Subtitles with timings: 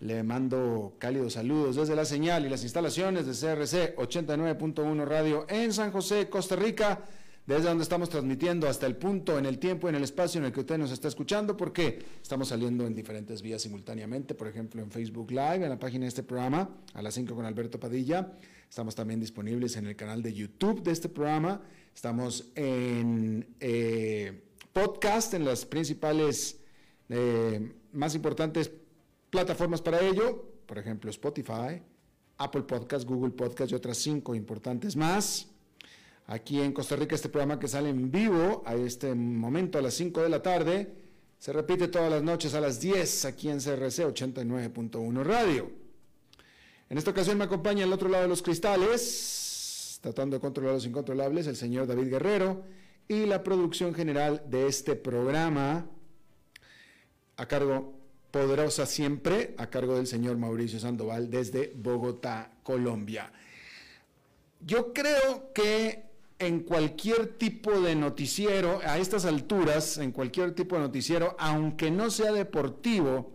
[0.00, 5.72] le mando cálidos saludos desde la señal y las instalaciones de CRC 89.1 Radio en
[5.74, 7.04] San José, Costa Rica,
[7.46, 10.52] desde donde estamos transmitiendo hasta el punto, en el tiempo, en el espacio en el
[10.52, 14.90] que usted nos está escuchando, porque estamos saliendo en diferentes vías simultáneamente, por ejemplo en
[14.90, 18.32] Facebook Live, en la página de este programa, a las 5 con Alberto Padilla.
[18.68, 21.60] Estamos también disponibles en el canal de YouTube de este programa.
[21.94, 26.58] Estamos en eh, podcast, en las principales,
[27.10, 28.70] eh, más importantes
[29.30, 31.82] plataformas para ello, por ejemplo Spotify,
[32.38, 35.48] Apple Podcast, Google Podcast y otras cinco importantes más.
[36.26, 39.94] Aquí en Costa Rica este programa que sale en vivo a este momento a las
[39.94, 40.94] 5 de la tarde
[41.40, 45.72] se repite todas las noches a las 10 aquí en CRC 89.1 Radio.
[46.88, 50.86] En esta ocasión me acompaña al otro lado de los cristales, tratando de controlar los
[50.86, 52.62] incontrolables, el señor David Guerrero
[53.08, 55.86] y la producción general de este programa
[57.36, 57.99] a cargo
[58.30, 63.32] poderosa siempre, a cargo del señor Mauricio Sandoval desde Bogotá, Colombia.
[64.60, 66.04] Yo creo que
[66.38, 72.10] en cualquier tipo de noticiero, a estas alturas, en cualquier tipo de noticiero, aunque no
[72.10, 73.32] sea deportivo,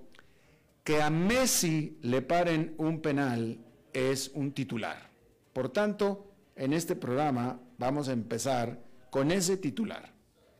[0.84, 3.59] que a Messi le paren un penal
[3.94, 5.09] es un titular.
[5.53, 10.14] Por tanto, en este programa vamos a empezar con ese titular,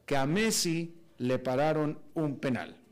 [0.06, 2.85] que a Messi le pararon un penal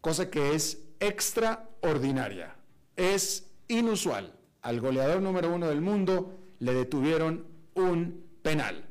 [0.00, 2.56] cosa que es extraordinaria,
[2.96, 4.34] es inusual.
[4.62, 8.86] Al goleador número uno del mundo le detuvieron un penal.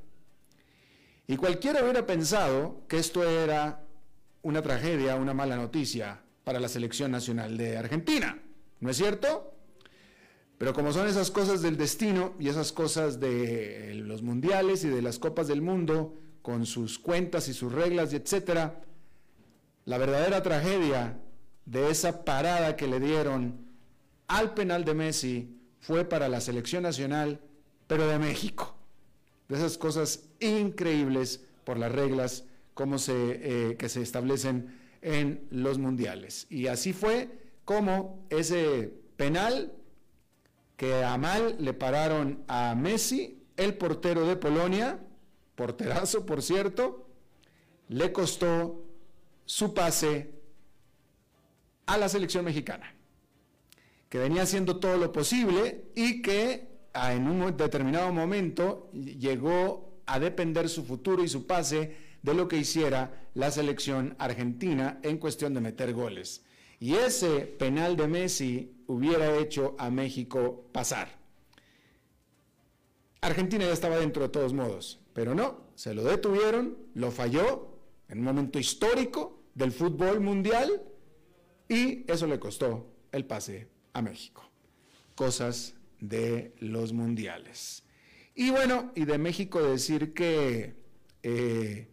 [1.27, 3.85] Y cualquiera hubiera pensado que esto era
[4.41, 8.41] una tragedia, una mala noticia para la selección nacional de Argentina,
[8.79, 9.53] ¿no es cierto?
[10.57, 15.01] Pero como son esas cosas del destino y esas cosas de los mundiales y de
[15.01, 18.81] las copas del mundo, con sus cuentas y sus reglas y etcétera,
[19.89, 21.17] la verdadera tragedia
[21.65, 23.65] de esa parada que le dieron
[24.27, 27.39] al penal de Messi fue para la selección nacional,
[27.87, 28.75] pero de México.
[29.47, 32.45] De esas cosas increíbles por las reglas
[33.07, 36.45] eh, que se establecen en los mundiales.
[36.51, 37.27] Y así fue
[37.65, 39.73] como ese penal
[40.77, 44.99] que a mal le pararon a Messi, el portero de Polonia,
[45.55, 47.07] porterazo por cierto,
[47.87, 48.85] le costó
[49.49, 50.29] su pase
[51.87, 52.93] a la selección mexicana,
[54.07, 60.69] que venía haciendo todo lo posible y que en un determinado momento llegó a depender
[60.69, 65.61] su futuro y su pase de lo que hiciera la selección argentina en cuestión de
[65.61, 66.43] meter goles.
[66.79, 71.17] Y ese penal de Messi hubiera hecho a México pasar.
[73.21, 78.19] Argentina ya estaba dentro de todos modos, pero no, se lo detuvieron, lo falló en
[78.19, 80.81] un momento histórico del fútbol mundial
[81.67, 84.43] y eso le costó el pase a México.
[85.15, 87.83] Cosas de los mundiales.
[88.33, 90.75] Y bueno, y de México decir que,
[91.23, 91.87] eh,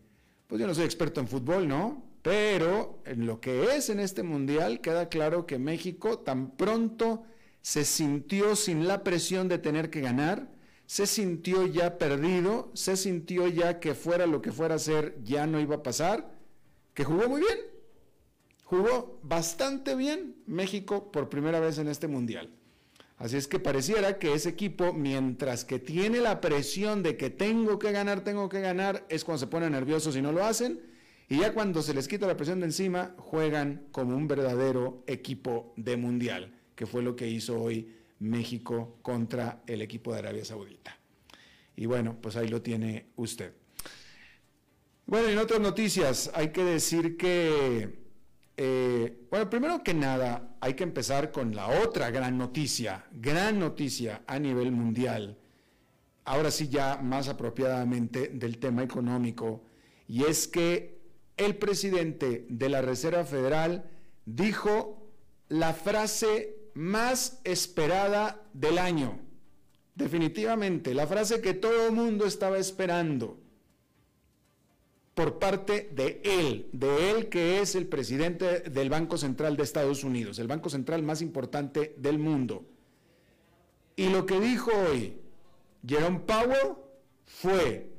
[0.46, 2.04] pues yo no soy experto en fútbol, ¿no?
[2.22, 7.24] Pero en lo que es en este mundial queda claro que México tan pronto
[7.62, 10.52] se sintió sin la presión de tener que ganar,
[10.86, 15.46] se sintió ya perdido, se sintió ya que fuera lo que fuera a ser, ya
[15.46, 16.35] no iba a pasar
[16.96, 17.58] que jugó muy bien.
[18.64, 22.48] Jugó bastante bien México por primera vez en este mundial.
[23.18, 27.78] Así es que pareciera que ese equipo, mientras que tiene la presión de que tengo
[27.78, 30.80] que ganar, tengo que ganar, es cuando se ponen nerviosos y no lo hacen.
[31.28, 35.74] Y ya cuando se les quita la presión de encima, juegan como un verdadero equipo
[35.76, 40.96] de mundial, que fue lo que hizo hoy México contra el equipo de Arabia Saudita.
[41.76, 43.52] Y bueno, pues ahí lo tiene usted.
[45.08, 47.96] Bueno, en otras noticias, hay que decir que,
[48.56, 54.24] eh, bueno, primero que nada, hay que empezar con la otra gran noticia, gran noticia
[54.26, 55.38] a nivel mundial,
[56.24, 59.62] ahora sí ya más apropiadamente del tema económico,
[60.08, 60.98] y es que
[61.36, 63.88] el presidente de la Reserva Federal
[64.24, 65.08] dijo
[65.48, 69.20] la frase más esperada del año.
[69.94, 73.45] Definitivamente, la frase que todo el mundo estaba esperando
[75.16, 80.04] por parte de él, de él que es el presidente del Banco Central de Estados
[80.04, 82.66] Unidos, el banco central más importante del mundo.
[83.96, 85.16] Y lo que dijo hoy
[85.86, 86.74] Jerome Powell
[87.24, 87.90] fue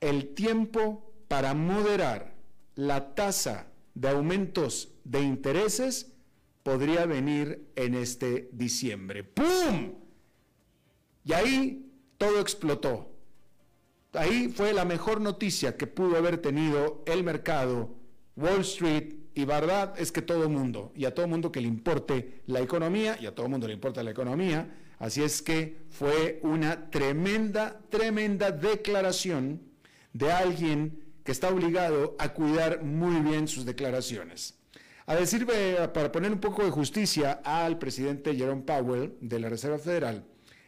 [0.00, 2.36] el tiempo para moderar
[2.76, 6.12] la tasa de aumentos de intereses
[6.62, 9.24] podría venir en este diciembre.
[9.24, 9.94] ¡Pum!
[11.24, 13.15] Y ahí todo explotó.
[14.16, 17.90] Ahí fue la mejor noticia que pudo haber tenido el mercado,
[18.36, 22.42] Wall Street, y verdad es que todo mundo, y a todo mundo que le importe
[22.46, 26.90] la economía, y a todo mundo le importa la economía, así es que fue una
[26.90, 29.60] tremenda, tremenda declaración
[30.14, 34.54] de alguien que está obligado a cuidar muy bien sus declaraciones.
[35.04, 35.46] A decir,
[35.92, 40.24] para poner un poco de justicia al presidente Jerome Powell de la Reserva Federal,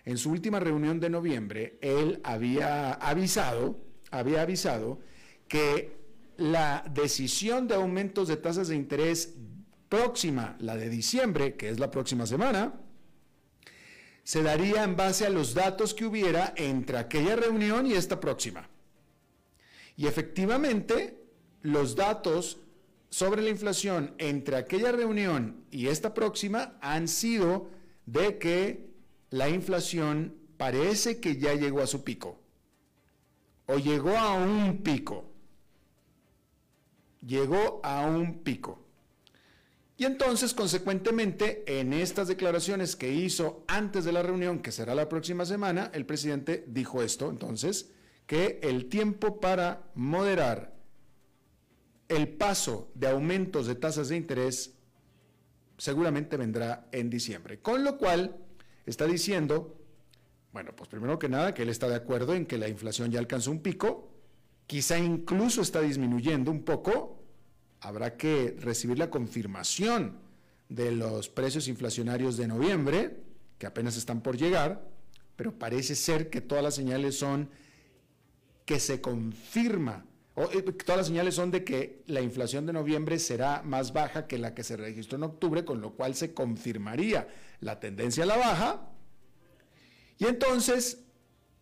[0.09, 3.79] en su última reunión de noviembre, él había avisado,
[4.11, 5.01] había avisado
[5.49, 5.99] que
[6.39, 9.35] la decisión de aumentos de tasas de interés
[9.91, 12.81] próxima, la de diciembre, que es la próxima semana,
[14.25, 18.67] se daría en base a los datos que hubiera entre aquella reunión y esta próxima.
[19.95, 21.23] Y efectivamente,
[21.61, 22.63] los datos
[23.11, 27.69] sobre la inflación entre aquella reunión y esta próxima han sido
[28.07, 28.88] de que
[29.31, 32.41] la inflación parece que ya llegó a su pico
[33.67, 35.31] o llegó a un pico.
[37.25, 38.85] Llegó a un pico.
[39.97, 45.09] Y entonces, consecuentemente, en estas declaraciones que hizo antes de la reunión, que será la
[45.09, 47.91] próxima semana, el presidente dijo esto, entonces,
[48.27, 50.73] que el tiempo para moderar
[52.09, 54.73] el paso de aumentos de tasas de interés
[55.77, 57.61] seguramente vendrá en diciembre.
[57.61, 58.37] Con lo cual,
[58.91, 59.77] está diciendo,
[60.53, 63.19] bueno, pues primero que nada, que él está de acuerdo en que la inflación ya
[63.19, 64.11] alcanzó un pico,
[64.67, 67.23] quizá incluso está disminuyendo un poco,
[67.81, 70.19] habrá que recibir la confirmación
[70.69, 73.23] de los precios inflacionarios de noviembre,
[73.59, 74.89] que apenas están por llegar,
[75.37, 77.49] pero parece ser que todas las señales son
[78.65, 80.05] que se confirma
[80.85, 84.55] todas las señales son de que la inflación de noviembre será más baja que la
[84.55, 87.29] que se registró en octubre, con lo cual se confirmaría
[87.61, 88.91] la tendencia a la baja.
[90.19, 91.05] Y entonces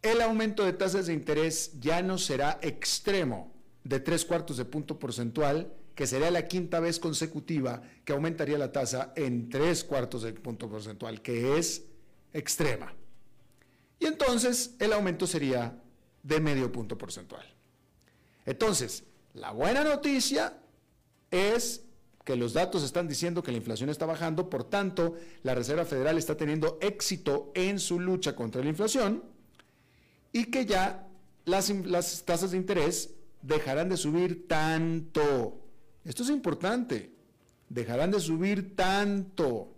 [0.03, 3.53] el aumento de tasas de interés ya no será extremo
[3.85, 8.73] de tres cuartos de punto porcentual, que sería la quinta vez consecutiva que aumentaría la
[8.73, 11.85] tasa en tres cuartos de punto porcentual, que es
[12.33, 12.93] extrema.
[13.99, 15.81] Y entonces el aumento sería
[16.23, 17.56] de medio punto porcentual.
[18.47, 19.05] Entonces,
[19.35, 20.59] la buena noticia
[21.31, 21.83] es
[22.25, 26.19] que los datos están diciendo que la inflación está bajando, por tanto, la Reserva Federal
[26.19, 29.23] está teniendo éxito en su lucha contra la inflación
[30.33, 31.07] y que ya
[31.45, 35.61] las, tasas de interés dejarán de subir tanto.
[36.05, 37.13] Esto es importante,
[37.69, 39.73] dejarán de subir tanto.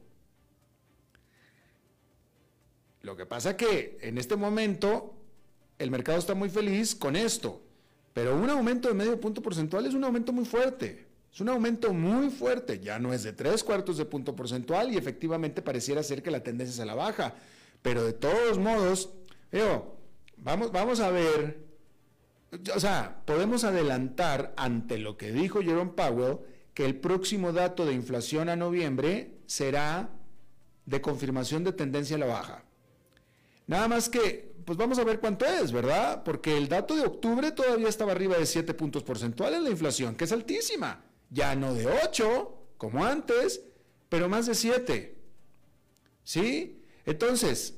[3.02, 5.14] Lo que pasa que en este momento
[5.78, 7.62] el mercado está muy feliz con esto.
[8.18, 11.06] Pero un aumento de medio punto porcentual es un aumento muy fuerte.
[11.32, 12.80] Es un aumento muy fuerte.
[12.80, 16.42] Ya no es de tres cuartos de punto porcentual y efectivamente pareciera ser que la
[16.42, 17.34] tendencia es a la baja.
[17.80, 19.10] Pero de todos modos,
[20.36, 21.60] vamos, vamos a ver.
[22.74, 26.38] O sea, podemos adelantar ante lo que dijo Jerome Powell
[26.74, 30.10] que el próximo dato de inflación a noviembre será
[30.86, 32.64] de confirmación de tendencia a la baja.
[33.68, 36.22] Nada más que pues vamos a ver cuánto es, ¿verdad?
[36.24, 40.24] Porque el dato de octubre todavía estaba arriba de 7 puntos porcentuales la inflación, que
[40.24, 41.06] es altísima.
[41.30, 43.62] Ya no de 8, como antes,
[44.10, 45.16] pero más de 7.
[46.22, 46.82] ¿Sí?
[47.06, 47.76] Entonces,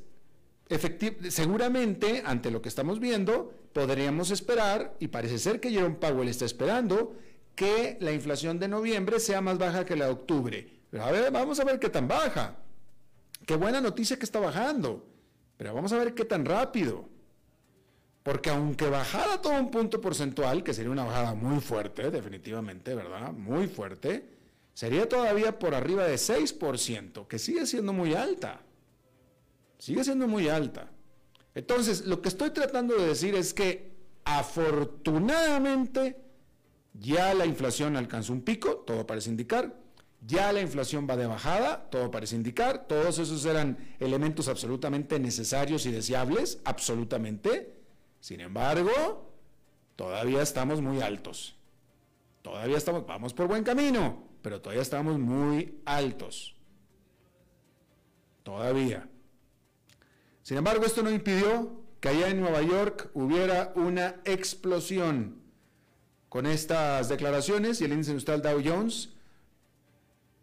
[1.29, 6.45] seguramente, ante lo que estamos viendo, podríamos esperar, y parece ser que Jerome Powell está
[6.45, 7.15] esperando,
[7.55, 10.81] que la inflación de noviembre sea más baja que la de octubre.
[10.91, 12.57] Pero a ver, vamos a ver qué tan baja.
[13.47, 15.07] Qué buena noticia que está bajando.
[15.61, 17.07] Pero vamos a ver qué tan rápido.
[18.23, 23.31] Porque aunque bajara todo un punto porcentual, que sería una bajada muy fuerte, definitivamente, ¿verdad?
[23.35, 24.25] Muy fuerte,
[24.73, 28.63] sería todavía por arriba de 6%, que sigue siendo muy alta.
[29.77, 30.91] Sigue siendo muy alta.
[31.55, 33.93] Entonces, lo que estoy tratando de decir es que
[34.25, 36.17] afortunadamente
[36.95, 39.75] ya la inflación alcanzó un pico, todo parece indicar,
[40.27, 45.87] Ya la inflación va de bajada, todo parece indicar, todos esos eran elementos absolutamente necesarios
[45.87, 47.75] y deseables, absolutamente.
[48.21, 49.33] Sin embargo,
[49.97, 51.57] todavía estamos muy altos.
[52.43, 56.55] Todavía estamos, vamos por buen camino, pero todavía estamos muy altos.
[58.43, 59.09] Todavía.
[60.43, 65.41] Sin embargo, esto no impidió que allá en Nueva York hubiera una explosión
[66.29, 69.11] con estas declaraciones y el índice industrial Dow Jones.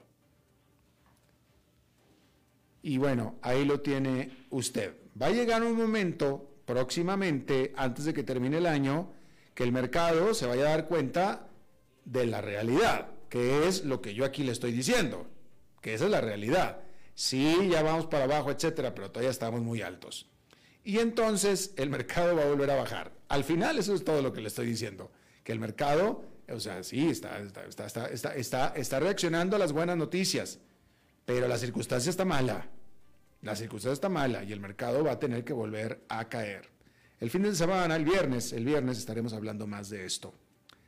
[2.82, 4.96] Y bueno, ahí lo tiene usted.
[5.20, 9.12] Va a llegar un momento próximamente, antes de que termine el año,
[9.54, 11.48] que el mercado se vaya a dar cuenta
[12.04, 15.26] de la realidad, que es lo que yo aquí le estoy diciendo,
[15.80, 16.80] que esa es la realidad.
[17.14, 20.28] Sí, ya vamos para abajo, etcétera, pero todavía estamos muy altos.
[20.82, 23.12] Y entonces el mercado va a volver a bajar.
[23.28, 25.10] Al final, eso es todo lo que le estoy diciendo,
[25.44, 30.58] que el mercado, o sea, sí, está, está, está, está, reaccionando a las buenas noticias
[31.24, 32.68] pero la circunstancia está mala.
[33.44, 36.70] La circunstancia está mala y el mercado va a tener que volver a caer.
[37.20, 40.32] El fin de semana, el viernes, el viernes estaremos hablando más de esto,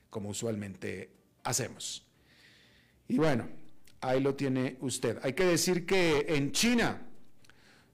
[0.08, 1.10] como usualmente
[1.44, 2.06] hacemos.
[3.08, 3.46] Y bueno,
[4.00, 5.18] ahí lo tiene usted.
[5.22, 7.02] Hay que decir que en China,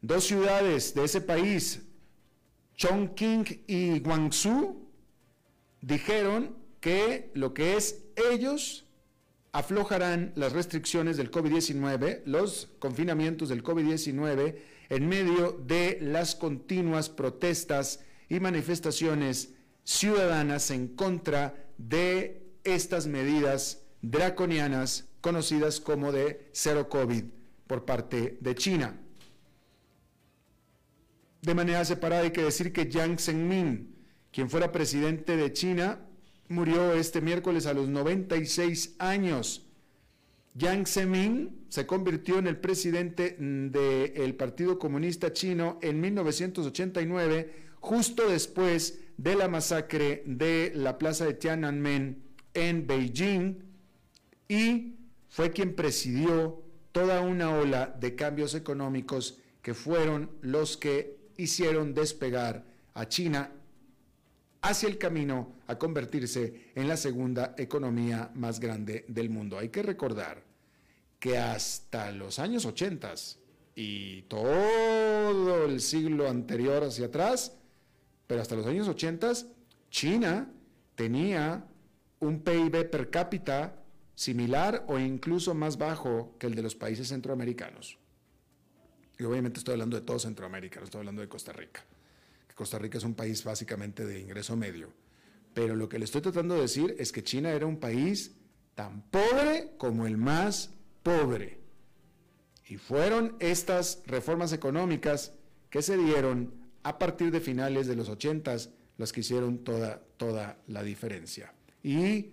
[0.01, 1.83] dos ciudades de ese país,
[2.77, 4.89] Chongqing y Guangzhou,
[5.81, 8.87] dijeron que lo que es ellos
[9.53, 14.57] aflojarán las restricciones del COVID-19, los confinamientos del COVID-19
[14.89, 19.55] en medio de las continuas protestas y manifestaciones
[19.85, 27.25] ciudadanas en contra de estas medidas draconianas conocidas como de cero COVID
[27.67, 28.99] por parte de China.
[31.43, 33.97] De manera separada hay que decir que Jiang Zemin,
[34.31, 36.01] quien fuera presidente de China,
[36.49, 39.67] murió este miércoles a los 96 años.
[40.59, 49.01] Jiang Zemin se convirtió en el presidente del Partido Comunista Chino en 1989, justo después
[49.17, 52.23] de la masacre de la plaza de Tiananmen
[52.53, 53.63] en Beijing,
[54.49, 54.97] y
[55.29, 62.67] fue quien presidió toda una ola de cambios económicos que fueron los que hicieron despegar
[62.93, 63.51] a China
[64.63, 69.59] hacia el camino a convertirse en la segunda economía más grande del mundo.
[69.59, 70.43] Hay que recordar
[71.19, 73.15] que hasta los años 80
[73.75, 77.57] y todo el siglo anterior hacia atrás,
[78.27, 79.33] pero hasta los años 80,
[79.91, 80.51] China
[80.95, 81.67] tenía
[82.21, 83.83] un PIB per cápita
[84.15, 87.99] similar o incluso más bajo que el de los países centroamericanos.
[89.19, 91.85] Y obviamente estoy hablando de todo Centroamérica, no estoy hablando de Costa Rica.
[92.55, 94.93] Costa Rica es un país básicamente de ingreso medio.
[95.55, 98.33] Pero lo que le estoy tratando de decir es que China era un país
[98.75, 100.71] tan pobre como el más
[101.03, 101.59] pobre.
[102.67, 105.33] Y fueron estas reformas económicas
[105.69, 108.57] que se dieron a partir de finales de los 80
[108.99, 111.53] las que hicieron toda, toda la diferencia.
[111.83, 112.31] Y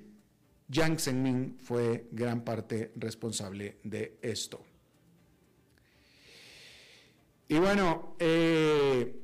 [0.72, 4.64] Jiang Zemin fue gran parte responsable de esto.
[7.48, 9.20] Y bueno, eh,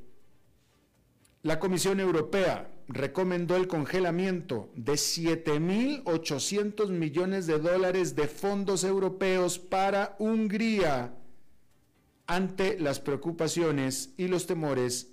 [1.45, 10.15] la Comisión Europea recomendó el congelamiento de 7.800 millones de dólares de fondos europeos para
[10.17, 11.13] Hungría
[12.25, 15.11] ante las preocupaciones y los temores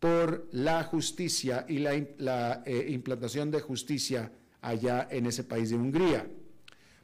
[0.00, 6.26] por la justicia y la, eh, implantación de justicia allá en ese país de Hungría.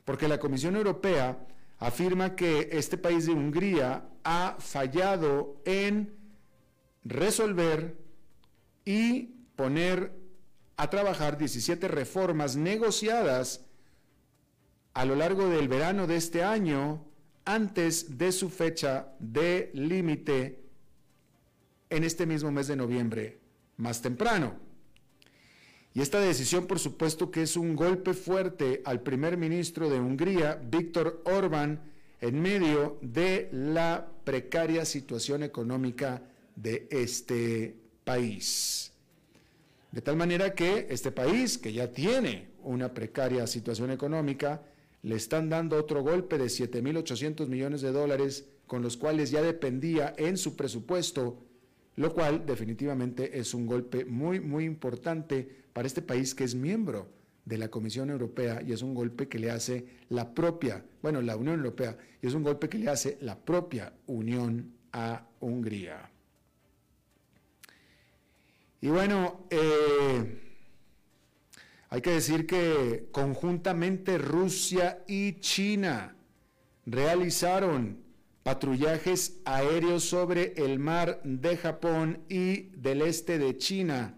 [0.06, 1.46] Porque la Comisión Europea
[1.76, 6.14] afirma que este país de Hungría ha fallado en
[7.04, 7.99] resolver
[8.90, 10.12] y poner
[10.76, 13.64] a trabajar 17 reformas negociadas
[14.94, 17.06] a lo largo del verano de este año
[17.44, 20.64] antes de su fecha de límite
[21.88, 23.38] en este mismo mes de noviembre,
[23.76, 24.56] más temprano.
[25.94, 30.60] Y esta decisión, por supuesto, que es un golpe fuerte al primer ministro de Hungría,
[30.68, 31.80] Víctor Orbán,
[32.20, 36.24] en medio de la precaria situación económica
[36.56, 37.79] de este
[38.10, 38.92] país.
[39.92, 44.62] De tal manera que este país, que ya tiene una precaria situación económica,
[45.02, 50.12] le están dando otro golpe de 7.800 millones de dólares con los cuales ya dependía
[50.18, 51.46] en su presupuesto
[51.96, 57.08] lo cual definitivamente es un golpe muy, muy importante para este país que es miembro
[57.44, 61.36] de la Comisión Europea y es un golpe que le hace la propia, bueno, la
[61.36, 66.10] Unión Europea, y es un golpe que le hace la propia Unión a Hungría.
[68.82, 70.40] Y bueno, eh,
[71.90, 76.16] hay que decir que conjuntamente Rusia y China
[76.86, 78.02] realizaron
[78.42, 84.16] patrullajes aéreos sobre el mar de Japón y del este de China,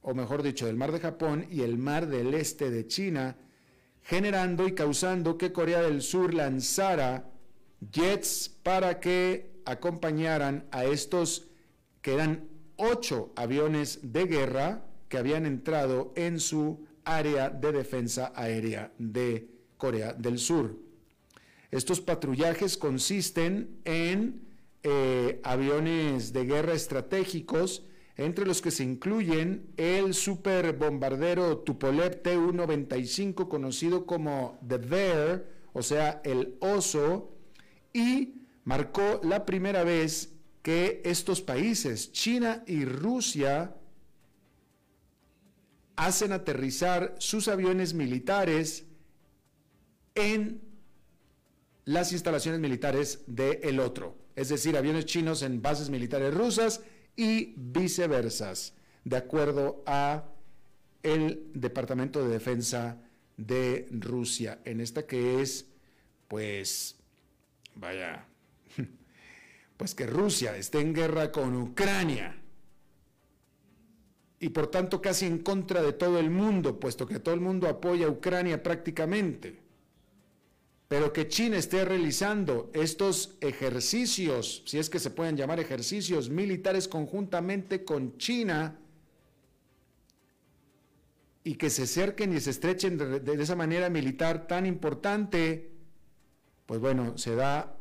[0.00, 3.36] o mejor dicho, del mar de Japón y el mar del este de China,
[4.00, 7.30] generando y causando que Corea del Sur lanzara
[7.92, 11.48] jets para que acompañaran a estos
[12.00, 18.92] que eran ocho aviones de guerra que habían entrado en su área de defensa aérea
[18.98, 20.76] de Corea del Sur.
[21.70, 24.42] Estos patrullajes consisten en
[24.82, 27.84] eh, aviones de guerra estratégicos,
[28.16, 36.20] entre los que se incluyen el superbombardero Tupolev Tu-95, conocido como The Bear, o sea,
[36.22, 37.32] el oso,
[37.92, 40.33] y marcó la primera vez
[40.64, 43.76] que estos países, China y Rusia,
[45.94, 48.86] hacen aterrizar sus aviones militares
[50.14, 50.62] en
[51.84, 56.80] las instalaciones militares del el otro, es decir, aviones chinos en bases militares rusas
[57.14, 58.72] y viceversas,
[59.04, 60.24] de acuerdo a
[61.02, 63.02] el Departamento de Defensa
[63.36, 65.66] de Rusia, en esta que es,
[66.26, 66.96] pues,
[67.74, 68.26] vaya,
[69.76, 72.40] pues que Rusia esté en guerra con Ucrania
[74.44, 77.66] y por tanto casi en contra de todo el mundo, puesto que todo el mundo
[77.66, 79.58] apoya a Ucrania prácticamente.
[80.86, 86.88] Pero que China esté realizando estos ejercicios, si es que se pueden llamar ejercicios militares
[86.88, 88.78] conjuntamente con China,
[91.42, 95.70] y que se acerquen y se estrechen de, de, esa manera militar tan importante,
[96.66, 97.78] pues bueno, se da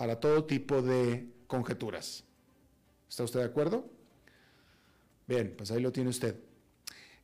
[0.00, 2.24] para todo tipo de conjeturas.
[3.06, 3.84] ¿Está usted de acuerdo?
[5.26, 6.36] Bien, pues ahí lo tiene usted.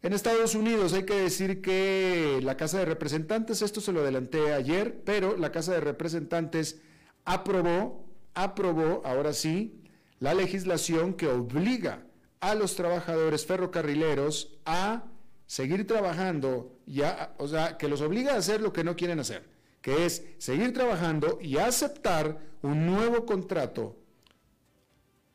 [0.02, 4.52] En Estados Unidos hay que decir que la Casa de Representantes, esto se lo adelanté
[4.52, 6.82] ayer, pero la Casa de Representantes
[7.24, 9.80] aprobó, aprobó, ahora sí,
[10.20, 12.04] la legislación que obliga
[12.40, 15.04] a los trabajadores ferrocarrileros a
[15.46, 19.55] seguir trabajando, ya, o sea, que los obliga a hacer lo que no quieren hacer,
[19.86, 23.96] que es seguir trabajando y aceptar un nuevo contrato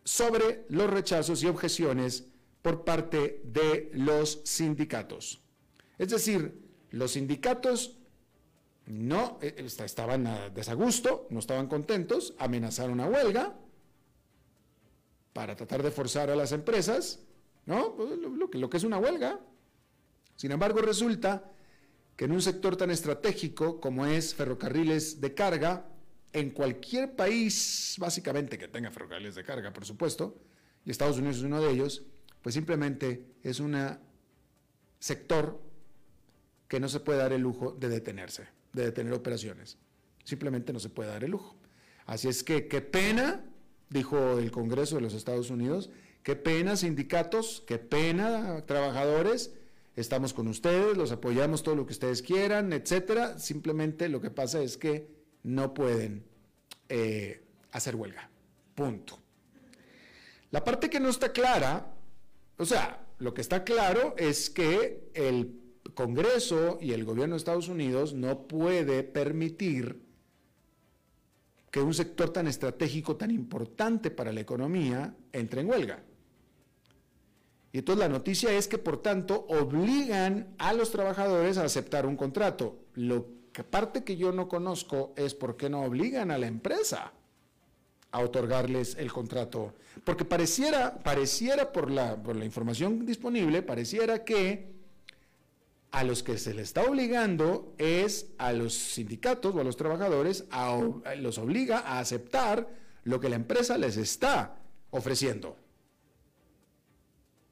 [0.03, 2.25] sobre los rechazos y objeciones
[2.61, 5.41] por parte de los sindicatos.
[5.97, 7.97] Es decir, los sindicatos
[8.87, 13.55] no eh, estaban a desagusto, no estaban contentos, amenazaron a huelga
[15.31, 17.21] para tratar de forzar a las empresas,
[17.65, 17.95] ¿no?
[17.95, 19.39] Pues, lo, lo que es una huelga.
[20.35, 21.49] Sin embargo, resulta
[22.21, 25.87] que en un sector tan estratégico como es ferrocarriles de carga,
[26.31, 30.37] en cualquier país, básicamente que tenga ferrocarriles de carga, por supuesto,
[30.85, 32.03] y Estados Unidos es uno de ellos,
[32.43, 33.75] pues simplemente es un
[34.99, 35.59] sector
[36.67, 39.79] que no se puede dar el lujo de detenerse, de detener operaciones.
[40.23, 41.57] Simplemente no se puede dar el lujo.
[42.05, 43.43] Así es que qué pena,
[43.89, 45.89] dijo el Congreso de los Estados Unidos,
[46.21, 49.55] qué pena sindicatos, qué pena trabajadores,
[49.95, 53.39] estamos con ustedes, los apoyamos todo lo que ustedes quieran, etcétera.
[53.39, 55.07] Simplemente lo que pasa es que
[55.43, 56.23] no pueden
[56.89, 58.29] eh, hacer huelga.
[58.75, 59.19] Punto.
[60.51, 61.95] La parte que no está clara
[62.61, 65.59] o sea, lo que está claro es que el
[65.95, 70.03] Congreso y el gobierno de Estados Unidos no puede permitir
[71.71, 76.03] que un sector tan estratégico, tan importante para la economía, entre en huelga.
[77.73, 82.17] Y entonces la noticia es que, por tanto, obligan a los trabajadores a aceptar un
[82.17, 82.79] contrato.
[82.95, 87.13] Lo que parte que yo no conozco es por qué no obligan a la empresa
[88.11, 89.73] a otorgarles el contrato.
[90.03, 94.71] Porque pareciera, pareciera por la, por la información disponible, pareciera que
[95.91, 100.45] a los que se les está obligando es a los sindicatos o a los trabajadores,
[100.49, 100.79] a,
[101.17, 102.67] los obliga a aceptar
[103.03, 104.57] lo que la empresa les está
[104.89, 105.57] ofreciendo.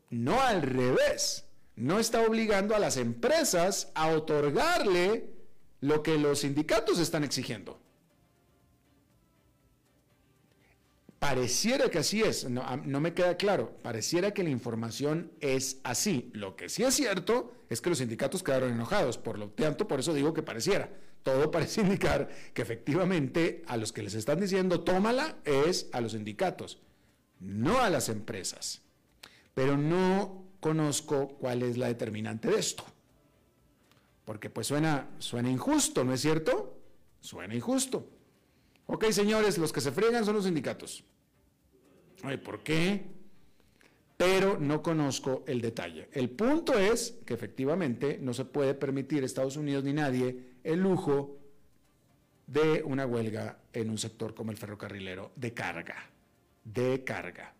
[0.09, 1.45] No al revés.
[1.75, 5.29] No está obligando a las empresas a otorgarle
[5.81, 7.79] lo que los sindicatos están exigiendo.
[11.19, 12.63] Pareciera que así es, no,
[13.01, 16.31] me queda claro, pareciera que la información es así.
[16.33, 19.99] Lo que sí es cierto es que los sindicatos quedaron enojados, por lo tanto, por
[19.99, 20.89] eso digo que pareciera.
[21.23, 26.13] Todo parece indicar que efectivamente a los que les están diciendo tómala es a los
[26.13, 26.81] sindicatos.
[27.39, 28.81] no a las empresas.
[29.59, 32.85] Pero no conozco cuál es la determinante de esto.
[34.23, 36.77] Porque pues suena, suena injusto, ¿no es cierto?
[37.19, 38.09] Suena injusto.
[38.85, 41.03] Ok, señores, los que se fregan son los sindicatos.
[42.23, 43.03] Ay, ¿por qué?
[44.15, 46.07] Pero no conozco el detalle.
[46.13, 51.37] El punto es que efectivamente no se puede permitir Estados Unidos ni nadie el lujo
[52.47, 55.97] de una huelga en un sector como el ferrocarrilero de carga,
[56.63, 57.58] de carga.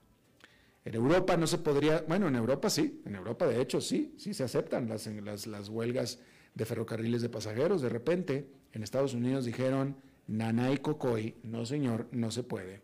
[0.86, 4.34] En Europa no se podría, bueno, en Europa sí, en Europa de hecho sí, sí
[4.34, 6.20] se aceptan las, las, las huelgas
[6.56, 7.82] de ferrocarriles de pasajeros.
[7.82, 12.82] De repente, en Estados Unidos dijeron, nanay cocoy, no señor, no se puede.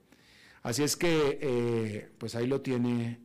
[0.63, 3.19] Así es que, eh, pues ahí lo tiene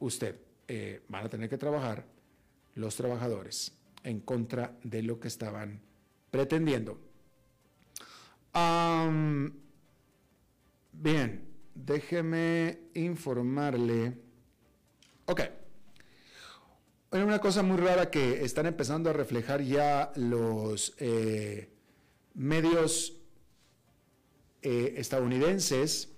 [0.00, 0.36] usted.
[0.66, 2.06] Eh, van a tener que trabajar
[2.74, 5.80] los trabajadores en contra de lo que estaban
[6.30, 6.98] pretendiendo.
[10.92, 14.18] bien, déjeme informarle.
[15.26, 15.40] Ok.
[17.12, 21.70] Una cosa muy rara que están empezando a reflejar ya los eh,
[22.34, 23.18] medios
[24.62, 26.08] eh, estadounidenses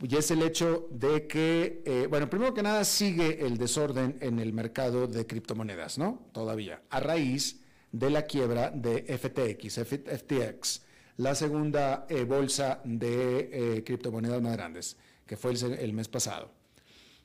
[0.00, 4.38] y es el hecho de que, eh, bueno, primero que nada sigue el desorden en
[4.38, 6.28] el mercado de criptomonedas, ¿no?
[6.32, 10.82] Todavía, a raíz de la quiebra de FTX, FTX,
[11.18, 16.50] la segunda eh, bolsa de eh, criptomonedas más grandes, que fue el, mes pasado.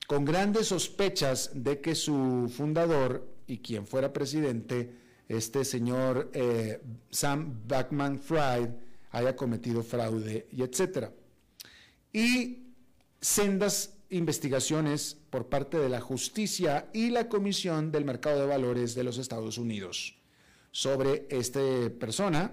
[0.07, 4.97] Con grandes sospechas de que su fundador y quien fuera presidente,
[5.29, 6.31] este señor
[7.09, 8.69] Sam Backman Fried,
[9.11, 11.13] haya cometido fraude y etcétera.
[12.11, 12.73] Y
[13.21, 19.03] sendas investigaciones por parte de la justicia y la Comisión del Mercado de Valores de
[19.03, 20.15] los Estados Unidos
[20.71, 21.61] sobre esta
[21.99, 22.51] persona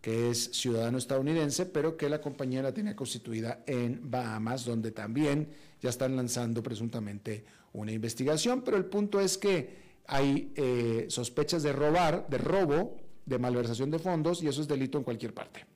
[0.00, 5.48] que es ciudadano estadounidense, pero que la compañía la tiene constituida en Bahamas, donde también
[5.80, 11.72] ya están lanzando presuntamente una investigación, pero el punto es que hay eh, sospechas de
[11.72, 15.66] robar, de robo, de malversación de fondos, y eso es delito en cualquier parte.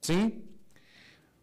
[0.00, 0.44] ¿Sí?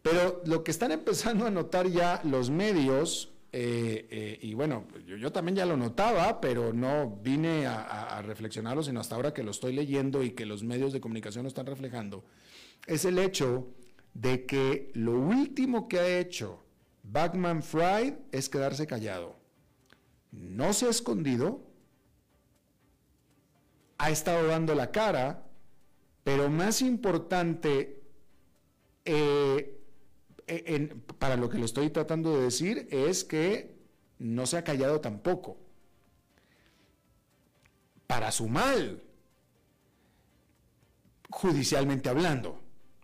[0.00, 5.30] Pero lo que están empezando a notar ya los medios, eh, eh, y bueno, yo,
[5.30, 9.72] también ya lo notaba, pero no vine a, reflexionarlo, sino hasta ahora que lo estoy
[9.72, 12.24] leyendo y que los medios de comunicación lo están reflejando,
[12.88, 13.68] es el hecho
[14.12, 16.64] de que lo último que ha hecho
[17.04, 19.36] Backman Fried es quedarse callado.
[20.32, 21.62] No se ha escondido,
[23.98, 25.46] ha estado dando la cara,
[26.24, 28.02] pero más importante,
[29.04, 29.73] eh,
[30.46, 33.74] eh, para lo que le estoy tratando de decir es que
[34.18, 35.56] no se ha callado tampoco.
[38.06, 39.02] Para su mal,
[41.30, 42.60] judicialmente hablando,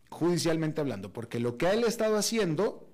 [0.08, 2.86] judicialmente hablando, porque lo que él ha estado haciendo,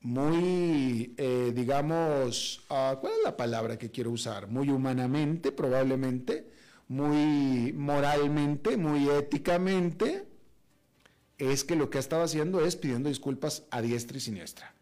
[0.00, 4.48] muy, eh, digamos, ah, ¿cuál es la palabra que quiero usar?
[4.48, 6.46] Muy humanamente, probablemente,
[6.88, 10.25] muy moralmente, muy éticamente,
[11.38, 14.74] es que lo que ha estado haciendo es pidiendo disculpas a diestra y siniestra.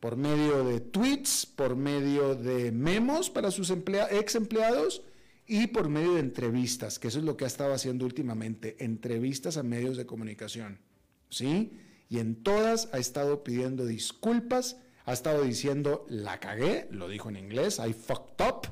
[0.00, 5.02] Por medio de tweets, por medio de memos para sus ex empleados
[5.46, 9.56] y por medio de entrevistas, que eso es lo que ha estado haciendo últimamente, entrevistas
[9.56, 10.80] a medios de comunicación.
[11.30, 11.72] ¿Sí?
[12.08, 17.36] Y en todas ha estado pidiendo disculpas, ha estado diciendo, la cagué, lo dijo en
[17.36, 18.68] inglés, I fucked up,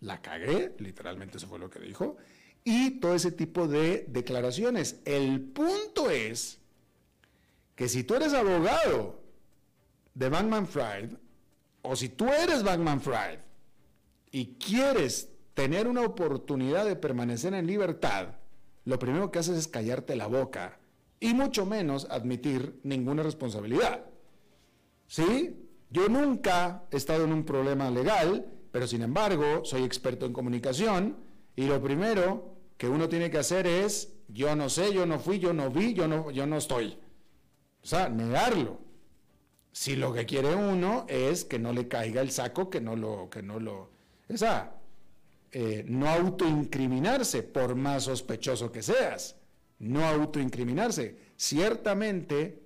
[0.00, 2.16] la cagué, literalmente eso fue lo que dijo,
[2.64, 5.00] y todo ese tipo de declaraciones.
[5.04, 6.60] El punto es
[7.78, 9.22] que si tú eres abogado
[10.12, 11.10] de Bankman Fried,
[11.82, 13.38] o si tú eres Bankman Fried
[14.32, 18.30] y quieres tener una oportunidad de permanecer en libertad,
[18.84, 20.80] lo primero que haces es callarte la boca
[21.20, 24.06] y mucho menos admitir ninguna responsabilidad.
[25.06, 25.54] ¿Sí?
[25.88, 31.16] Yo nunca he estado en un problema legal, pero sin embargo soy experto en comunicación
[31.54, 35.38] y lo primero que uno tiene que hacer es, yo no sé, yo no fui,
[35.38, 36.98] yo no vi, yo no, yo no estoy.
[37.82, 38.80] O sea, negarlo.
[39.72, 43.30] Si lo que quiere uno es que no le caiga el saco, que no lo,
[43.30, 43.90] que no lo,
[44.28, 44.72] esa,
[45.52, 49.36] eh, no autoincriminarse por más sospechoso que seas,
[49.78, 51.16] no autoincriminarse.
[51.36, 52.60] Ciertamente,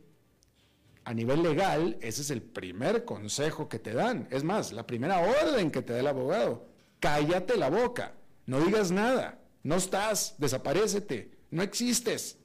[1.04, 4.26] a nivel legal, ese es el primer consejo que te dan.
[4.30, 6.66] Es más, la primera orden que te da el abogado,
[6.98, 8.14] cállate la boca,
[8.46, 12.38] no digas nada, no estás, desaparecete, no existes.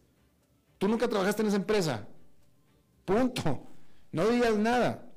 [0.78, 2.08] Tú nunca trabajaste en esa empresa,
[3.08, 3.64] Punto.
[4.12, 5.10] No digas nada.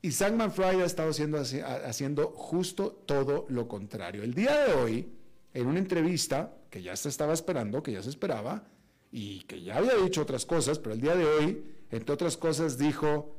[0.00, 4.22] Y Sandman Friday ha estado haciendo, haciendo justo todo lo contrario.
[4.22, 5.12] El día de hoy,
[5.52, 8.62] en una entrevista que ya se estaba esperando, que ya se esperaba,
[9.10, 12.78] y que ya había dicho otras cosas, pero el día de hoy, entre otras cosas,
[12.78, 13.36] dijo,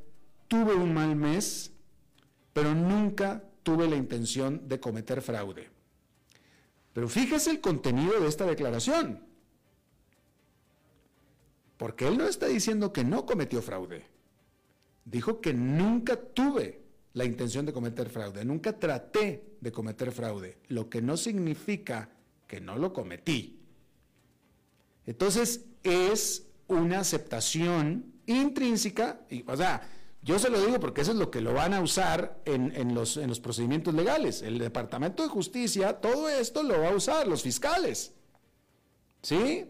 [0.49, 1.71] tuve un mal mes,
[2.51, 5.69] pero nunca tuve la intención de cometer fraude.
[6.91, 9.32] Pero fíjese el contenido de esta declaración.
[11.77, 14.05] Porque él no está diciendo que no cometió fraude.
[15.05, 16.83] Dijo que nunca tuve
[17.13, 22.09] la intención de cometer fraude, nunca traté de cometer fraude, lo que no significa
[22.47, 23.59] que no lo cometí.
[25.05, 29.87] Entonces es una aceptación intrínseca, y, o sea,
[30.23, 33.17] yo se lo digo porque eso es lo que lo van a usar en, los,
[33.17, 34.41] en los procedimientos legales.
[34.41, 38.13] El Departamento de Justicia, todo esto lo va a usar, los fiscales.
[39.21, 39.65] ¿Sí?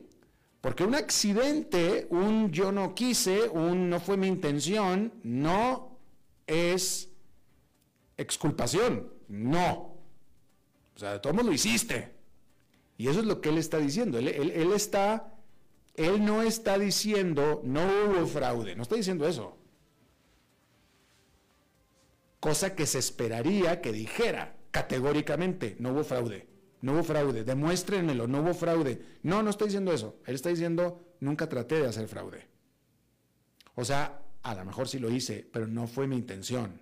[0.63, 5.99] Porque un accidente, un yo no quise, un no fue mi intención, no
[6.47, 7.10] es
[8.15, 9.12] exculpación.
[9.28, 9.97] No.
[10.95, 12.13] O sea, modos lo hiciste.
[12.97, 14.17] Y eso es lo que él está diciendo.
[14.17, 15.36] Él está,
[15.95, 18.73] él no está diciendo no hubo fraude.
[18.78, 19.58] No está diciendo eso
[22.43, 26.45] cosa que se esperaría que dijera categóricamente, no hubo fraude,
[26.84, 29.02] no hubo fraude, demuéstrenmelo, no hubo fraude.
[29.24, 32.46] No, no estoy diciendo eso, él está diciendo, nunca traté de hacer fraude.
[33.76, 36.82] O sea, a lo mejor sí lo hice, pero no fue mi intención.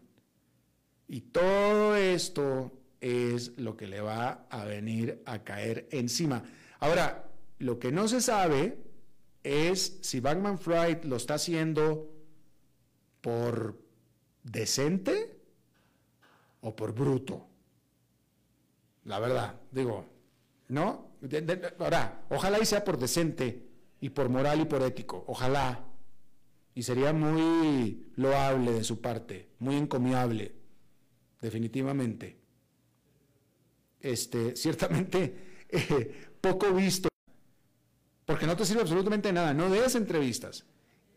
[1.08, 6.44] Y todo esto es lo que le va a venir a caer encima.
[6.80, 8.80] Ahora, lo que no se sabe
[9.44, 12.12] es si Bankman Fried lo está haciendo
[13.22, 13.80] por
[14.42, 15.38] decente
[16.62, 17.51] o por bruto.
[19.06, 20.06] La verdad, digo,
[20.68, 21.12] ¿no?
[21.80, 23.68] ahora, ojalá y sea por decente
[24.00, 25.88] y por moral y por ético, ojalá.
[26.74, 30.56] Y sería muy loable de su parte, muy encomiable,
[31.42, 32.40] definitivamente.
[34.00, 37.10] Este, ciertamente, eh, poco visto,
[38.26, 40.66] porque no te sirve absolutamente nada, no des entrevistas.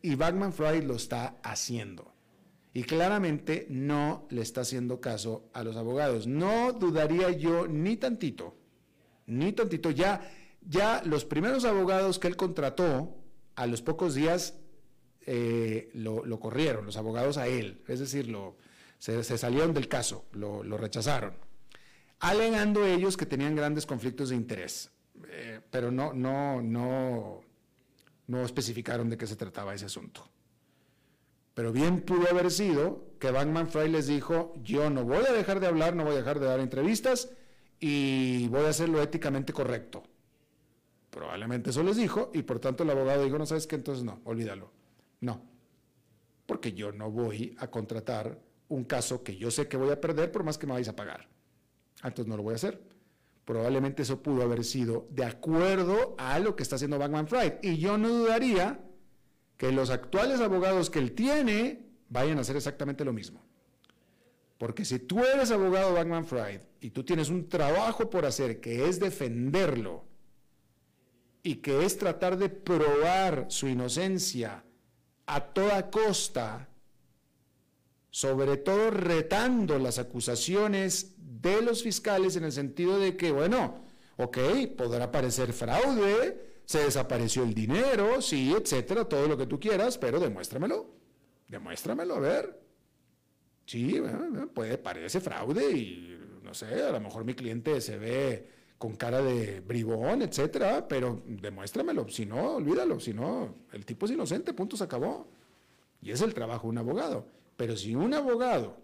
[0.03, 2.14] Y Bagman Fried lo está haciendo
[2.75, 6.27] y claramente no le está haciendo caso a los abogados.
[6.27, 8.57] No dudaría yo ni tantito,
[9.27, 9.93] ni tantito.
[9.93, 10.29] Ya,
[10.61, 13.17] ya los primeros abogados que él contrató,
[13.57, 14.55] a los pocos días
[15.27, 18.37] eh, lo, corrieron, los abogados a él, es decir,
[18.99, 21.35] se, salieron del caso, lo, rechazaron,
[22.19, 24.91] alegando ellos que tenían grandes conflictos de interés,
[25.29, 27.43] eh, pero no, no, no,
[28.27, 30.29] no especificaron de qué se trataba ese asunto.
[31.55, 35.61] Pero bien pudo haber sido que Bankman Fry les dijo, yo no voy a dejar
[35.61, 37.31] de hablar, no voy a dejar de dar entrevistas
[37.79, 40.03] y voy a hacerlo éticamente correcto.
[41.11, 44.21] Probablemente eso les dijo y por tanto el abogado dijo, no sabes qué, entonces no,
[44.25, 44.73] olvídalo.
[45.21, 45.43] No,
[46.45, 50.33] porque yo no voy a contratar un caso que yo sé que voy a perder
[50.33, 51.29] por más que me vais a pagar.
[52.03, 52.83] Ah, entonces no lo voy a hacer.
[53.45, 57.55] Probablemente eso pudo haber sido de acuerdo a lo que está haciendo Bankman Fried.
[57.63, 58.81] Y yo no dudaría
[59.57, 63.43] que los actuales abogados que él tiene vayan a hacer exactamente lo mismo.
[64.59, 68.89] Porque si tú eres abogado Bankman Fried y tú tienes un trabajo por hacer que
[68.89, 70.05] es defenderlo
[71.43, 74.65] y que es tratar de probar su inocencia
[75.27, 76.69] a toda costa,
[78.11, 83.85] sobre todo retando las acusaciones de los fiscales en el sentido de que, bueno,
[84.17, 84.39] ok,
[84.77, 90.19] podrá parecer fraude, se desapareció el dinero, sí, etcétera, todo lo que tú quieras, pero
[90.19, 90.87] demuéstramelo,
[91.49, 92.61] demuéstramelo, a ver.
[93.67, 94.01] Sí,
[94.53, 99.23] puede, parece fraude y no sé, a lo mejor mi cliente se ve con cara
[99.23, 104.77] de bribón, etcétera, pero demuéstramelo, si no, olvídalo, si no, el tipo es inocente, punto,
[104.77, 105.29] se acabó.
[106.03, 107.27] Y es el trabajo de un abogado.
[107.57, 108.77] Pero si un abogado,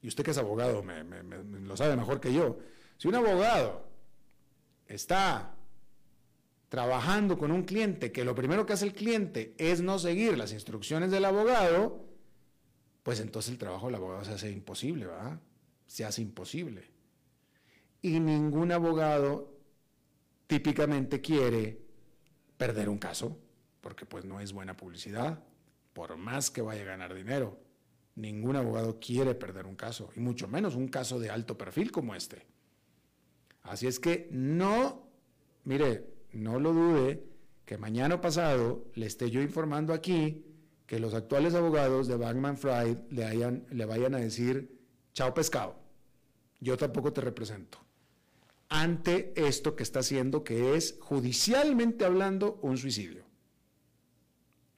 [0.00, 2.58] y usted que es abogado me lo sabe mejor que yo,
[2.96, 3.84] si un abogado
[4.86, 5.54] está
[6.68, 10.52] trabajando con un cliente que lo primero que hace el cliente es no seguir las
[10.52, 12.04] instrucciones del abogado,
[13.02, 15.40] pues entonces el trabajo del abogado se hace imposible, ¿verdad?
[15.86, 16.90] Se hace imposible.
[18.02, 19.54] Y ningún abogado
[20.46, 21.80] típicamente quiere
[22.56, 23.38] perder un caso,
[23.80, 25.42] porque pues no es buena publicidad,
[25.92, 27.58] por más que vaya a ganar dinero.
[28.16, 32.14] Ningún abogado quiere perder un caso, y mucho menos un caso de alto perfil como
[32.14, 32.46] este.
[33.62, 35.08] Así es que no,
[35.64, 37.24] mire, no lo dude
[37.64, 40.44] que mañana pasado le esté yo informando aquí
[40.86, 44.78] que los actuales abogados de Bankman Fried le, le vayan a decir,
[45.14, 45.76] chao pescado,
[46.60, 47.78] yo tampoco te represento.
[48.68, 53.24] Ante esto que está haciendo, que es judicialmente hablando un suicidio.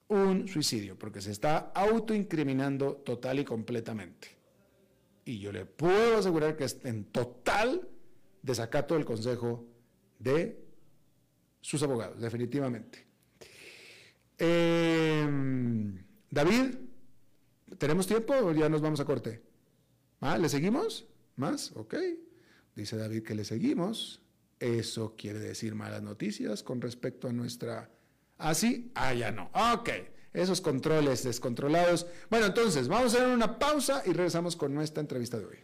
[0.09, 4.37] Un suicidio, porque se está autoincriminando total y completamente.
[5.25, 7.89] Y yo le puedo asegurar que es en total
[8.43, 9.67] desacato del consejo
[10.21, 10.66] de
[11.67, 13.05] sus abogados, definitivamente.
[14.39, 16.77] Em, David,
[17.79, 19.43] ¿Tenemos tiempo o ya nos vamos a corte?
[20.21, 21.07] ¿Ah, ¿Le seguimos?
[21.37, 21.73] ¿Más?
[21.75, 21.95] Ok.
[22.75, 24.23] Dice David que le seguimos.
[24.61, 27.91] Eso quiere decir malas noticias con respecto a nuestra...
[28.39, 28.93] ¿Ah, sí?
[28.95, 29.51] Ah, ya no.
[29.75, 29.91] Ok.
[30.33, 32.07] Esos controles descontrolados.
[32.31, 35.59] Bueno, entonces, vamos a hacer una pausa y regresamos con nuestra entrevista de hoy.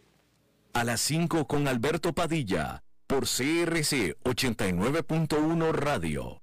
[0.73, 6.42] A las 5 con Alberto Padilla, por CRC 89.1 Radio.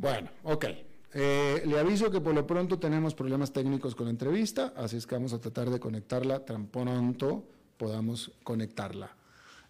[0.00, 0.64] Bueno, ok.
[1.12, 5.06] Eh, le aviso que por lo pronto tenemos problemas técnicos con la entrevista, así es
[5.06, 7.44] que vamos a tratar de conectarla tan pronto
[7.76, 9.14] podamos conectarla.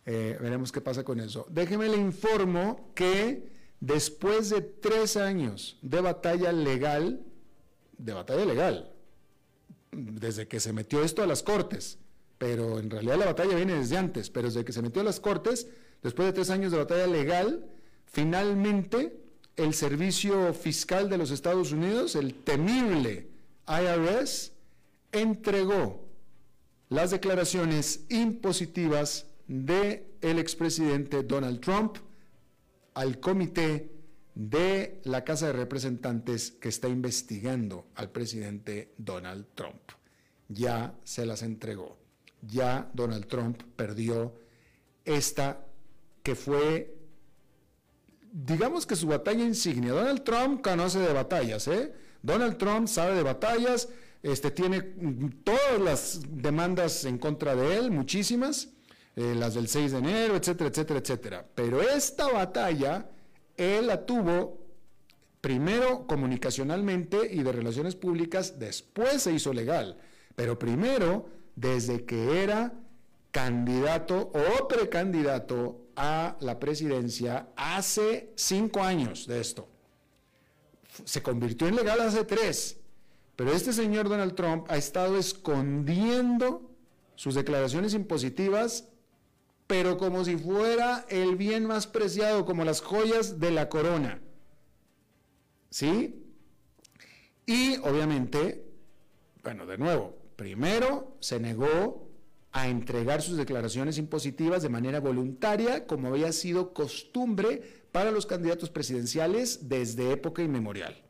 [0.07, 1.47] Eh, veremos qué pasa con eso.
[1.51, 3.49] Déjeme le informo que
[3.81, 7.25] después de tres años de batalla legal,
[7.99, 8.93] de batalla legal,
[9.91, 11.99] desde que se metió esto a las Cortes,
[12.39, 15.19] pero en realidad la batalla viene desde antes, pero desde que se metió a las
[15.19, 15.67] Cortes,
[16.03, 17.67] después de tres años de batalla legal,
[18.05, 19.20] finalmente
[19.63, 23.29] el Servicio Fiscal de los Estados Unidos, el temible
[23.69, 24.53] IRS,
[25.13, 26.09] entregó
[26.89, 31.97] las declaraciones impositivas del el expresidente Donald Trump
[32.95, 33.91] al comité
[34.35, 39.81] de la Casa de Representantes que está investigando al presidente Donald Trump.
[40.49, 41.99] Ya se las entregó.
[42.43, 44.35] Ya Donald Trump perdió
[45.05, 45.67] esta
[46.23, 46.95] que fue,
[48.33, 49.93] digamos que su batalla insignia.
[49.93, 51.93] Donald Trump conoce de batallas, ¿eh?
[52.23, 53.89] Donald Trump sabe de batallas,
[54.23, 54.83] este, tiene
[55.43, 58.69] todas las demandas en contra de él, muchísimas,
[59.17, 61.47] eh, las del 6 de enero, etcétera, etcétera, etcétera.
[61.55, 63.09] Pero esta batalla
[63.57, 64.59] él la tuvo
[65.41, 69.99] primero comunicacionalmente y de relaciones públicas, después se hizo legal,
[70.35, 72.73] pero primero desde que era
[73.31, 79.69] candidato o precandidato a la presidencia hace cinco años de esto.
[81.05, 82.79] Se convirtió en legal hace tres,
[83.37, 86.71] pero este señor Donald Trump ha estado escondiendo
[87.15, 88.91] sus declaraciones impositivas
[89.71, 94.21] pero como si fuera el bien más preciado, como las joyas de la corona.
[95.71, 96.27] ¿Sí?
[97.47, 98.65] Y obviamente,
[99.45, 102.10] bueno, de nuevo, primero se negó
[102.53, 108.71] a entregar sus declaraciones impositivas de manera voluntaria, como había sido costumbre para los candidatos
[108.71, 111.01] presidenciales desde época inmemorial.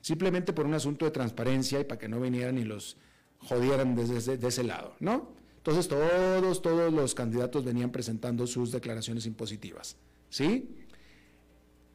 [0.00, 2.96] Simplemente por un asunto de transparencia y para que no vinieran y los
[3.38, 5.32] jodieran desde, ese lado, ¿no?
[5.56, 9.96] Entonces todos, todos los candidatos venían presentando sus declaraciones impositivas.
[10.30, 10.76] ¿Sí?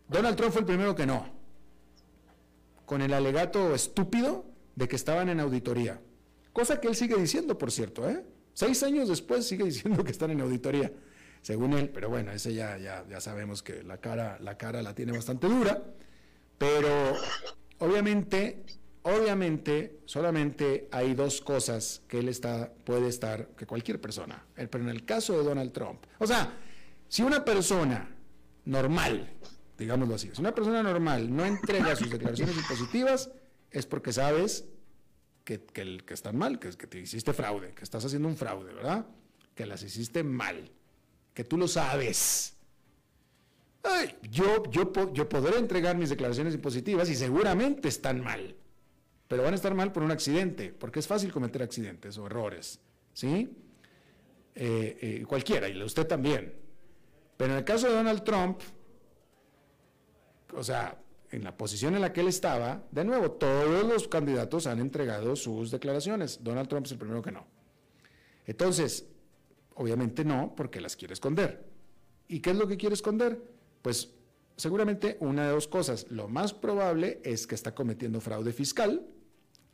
[0.09, 1.25] Donald Trump fue el primero que no,
[2.85, 4.43] con el alegato estúpido
[4.75, 6.01] de que estaban en auditoría.
[6.51, 8.25] Cosa que él sigue diciendo, por cierto, ¿eh?
[8.53, 10.91] Seis años después sigue diciendo que están en auditoría,
[11.41, 14.93] según él, pero bueno, ese ya, ya, ya sabemos que la cara, la cara la
[14.93, 15.83] tiene bastante dura,
[16.57, 17.15] pero
[17.79, 18.63] obviamente
[19.03, 24.89] Obviamente, solamente hay dos cosas que él está, puede estar, que cualquier persona, pero en
[24.89, 26.53] el caso de Donald Trump, o sea,
[27.07, 28.15] si una persona
[28.65, 29.27] normal,
[29.75, 33.31] digámoslo así, si una persona normal no entrega sus declaraciones impositivas,
[33.71, 34.65] es porque sabes
[35.59, 39.05] que, están mal, que, que te hiciste fraude, que estás haciendo un fraude, ¿verdad?
[39.53, 40.71] Que las hiciste mal,
[41.33, 42.55] que tú lo sabes.
[44.29, 48.55] yo, yo, yo podré entregar mis declaraciones impositivas y seguramente están mal
[49.31, 52.81] pero van a estar mal por un accidente, porque es fácil cometer accidentes o errores,
[53.13, 53.49] ¿sí?
[54.53, 56.53] Eh, eh, cualquiera, y usted también.
[57.37, 58.59] Pero en el caso de Donald Trump,
[60.53, 61.00] o sea,
[61.31, 65.35] en la posición en la que él estaba, de nuevo, todos los candidatos han entregado
[65.35, 66.43] sus declaraciones.
[66.43, 67.47] Donald Trump es el primero que no.
[68.45, 69.07] Entonces,
[69.75, 71.65] obviamente no, porque las quiere esconder.
[72.27, 73.41] ¿Y qué es lo que quiere esconder?
[73.81, 74.13] Pues
[74.57, 76.05] seguramente una de dos cosas.
[76.09, 79.07] Lo más probable es que está cometiendo fraude fiscal.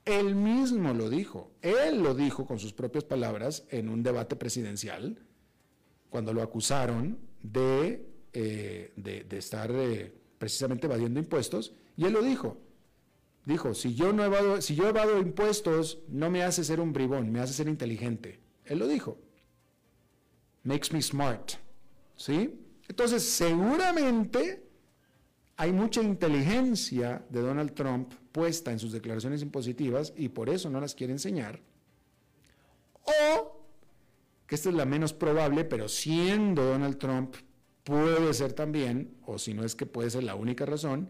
[0.05, 1.51] Él mismo lo dijo.
[1.61, 5.25] Él lo dijo con sus propias palabras en un debate presidencial,
[6.09, 9.71] cuando lo acusaron de, eh, de, estar...
[9.71, 12.57] Eh, precisamente evadiendo impuestos, y él lo dijo.
[13.45, 17.31] Dijo, si yo, no evado, si yo evado impuestos, no me hace ser un bribón,
[17.31, 18.41] me hace ser inteligente.
[18.65, 19.17] Él lo dijo.
[20.63, 21.53] Makes me smart.
[22.17, 22.59] ¿Sí?
[22.89, 24.67] Entonces, seguramente
[25.55, 30.79] hay mucha inteligencia de Donald Trump puesta en sus declaraciones impositivas y por eso no
[30.79, 31.59] las quiere enseñar.
[33.03, 33.65] O,
[34.45, 37.35] que esta es la menos probable, pero siendo Donald Trump
[37.87, 41.09] puede ser también, o si no es que puede ser la única razón,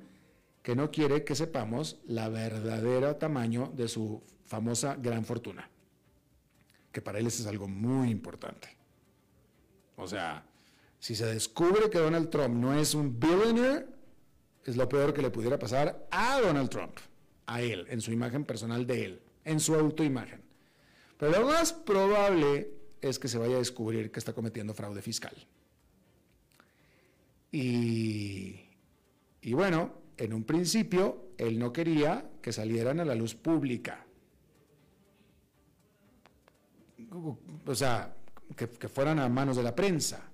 [0.61, 5.67] que no quiere que sepamos la verdadera tamaño de su famosa gran fortuna,
[6.91, 8.77] que para él eso es algo muy importante.
[9.95, 10.45] O sea,
[10.99, 13.87] si se descubre que Donald Trump no es un billionaire,
[14.63, 16.99] es lo peor que le pudiera pasar a Donald Trump,
[17.47, 20.43] a él, en su imagen personal de él, en su autoimagen.
[21.17, 22.69] Pero lo más probable
[23.01, 25.35] es que se vaya a descubrir que está cometiendo fraude fiscal.
[27.59, 34.05] Y, bueno, en un principio él no quería que salieran a la luz pública.
[37.65, 38.15] O sea,
[38.55, 40.29] que, fueran a manos de la prensa.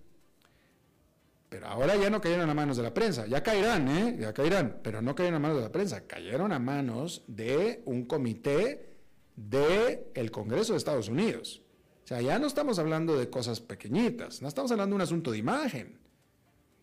[1.48, 4.18] Pero ahora ya no cayeron a manos de la prensa, ya caerán, ¿eh?
[4.20, 8.06] Ya caerán, pero no cayeron a manos de la prensa, cayeron a manos de un
[8.06, 8.90] comité
[9.36, 11.62] del el Congreso de Estados Unidos.
[12.04, 15.32] O sea, ya no estamos hablando de cosas pequeñitas, no estamos hablando de un asunto
[15.32, 16.03] de imagen.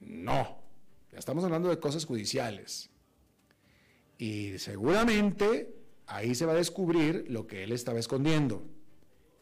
[0.00, 0.62] No,
[1.12, 2.90] ya estamos hablando de cosas judiciales.
[4.18, 5.74] Y seguramente
[6.06, 8.66] ahí se va a descubrir lo que él estaba escondiendo.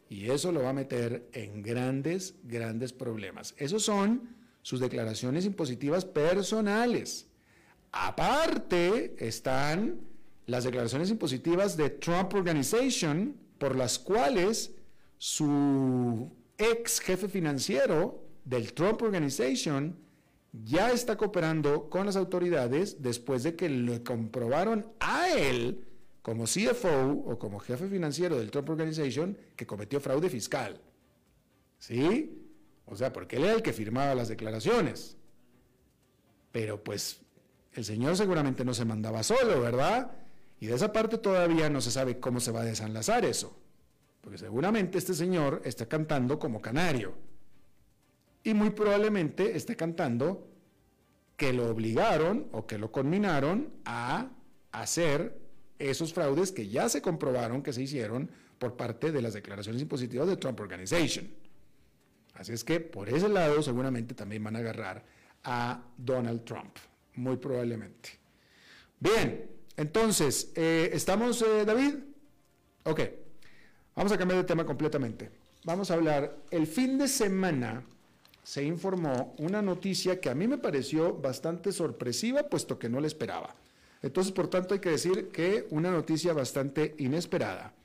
[0.09, 3.53] Y eso lo va a meter en grandes, grandes problemas.
[3.57, 7.27] Esos son sus declaraciones impositivas personales.
[7.91, 10.01] Aparte están
[10.45, 14.75] las declaraciones impositivas de Trump Organization, por las cuales
[15.17, 19.95] su ex jefe financiero del Trump Organization
[20.51, 25.85] ya está cooperando con las autoridades después de que le comprobaron a él
[26.21, 30.81] como CFO o como jefe financiero del Trump Organization que cometió fraude fiscal.
[31.77, 32.45] ¿Sí?
[32.85, 35.17] O sea, porque él era el que firmaba las declaraciones.
[36.51, 37.21] Pero pues
[37.73, 40.11] el señor seguramente no se mandaba solo, ¿verdad?
[40.59, 43.55] Y de esa parte todavía no se sabe cómo se va a desenlazar eso.
[44.21, 47.28] Porque seguramente este señor está cantando como canario
[48.43, 50.47] y muy probablemente esté cantando
[51.35, 54.29] que lo obligaron o que lo conminaron a
[54.71, 55.39] hacer
[55.79, 60.27] esos fraudes que ya se comprobaron que se hicieron por parte de las declaraciones impositivas
[60.27, 61.29] de Trump Organization.
[62.33, 65.03] Así es que por ese lado seguramente también van a agarrar
[65.43, 66.77] a Donald Trump,
[67.15, 68.09] muy probablemente.
[68.99, 71.95] Bien, entonces, eh, ¿estamos, eh, David?
[72.83, 73.01] Ok,
[73.95, 75.31] vamos a cambiar de tema completamente.
[75.63, 77.85] Vamos a hablar, el fin de semana
[78.49, 83.05] se informó una noticia que a mí me pareció bastante sorpresiva, puesto que no la
[83.05, 83.55] esperaba.
[84.01, 87.75] Entonces, por tanto, hay que decir que una noticia bastante inesperada.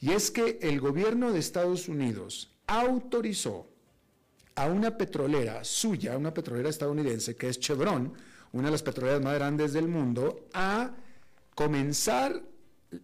[0.00, 3.68] Y es que el gobierno de Estados Unidos autorizó
[4.56, 8.12] a una petrolera suya, una petrolera estadounidense, que es Chevron,
[8.50, 10.90] una de las petroleras más grandes del mundo, a
[11.54, 12.42] comenzar,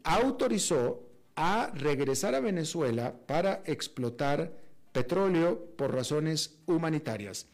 [0.03, 1.05] autorizó
[1.37, 4.66] a regresar a Venezuela para explotar
[4.97, 7.49] petróleo por razones humanitarias.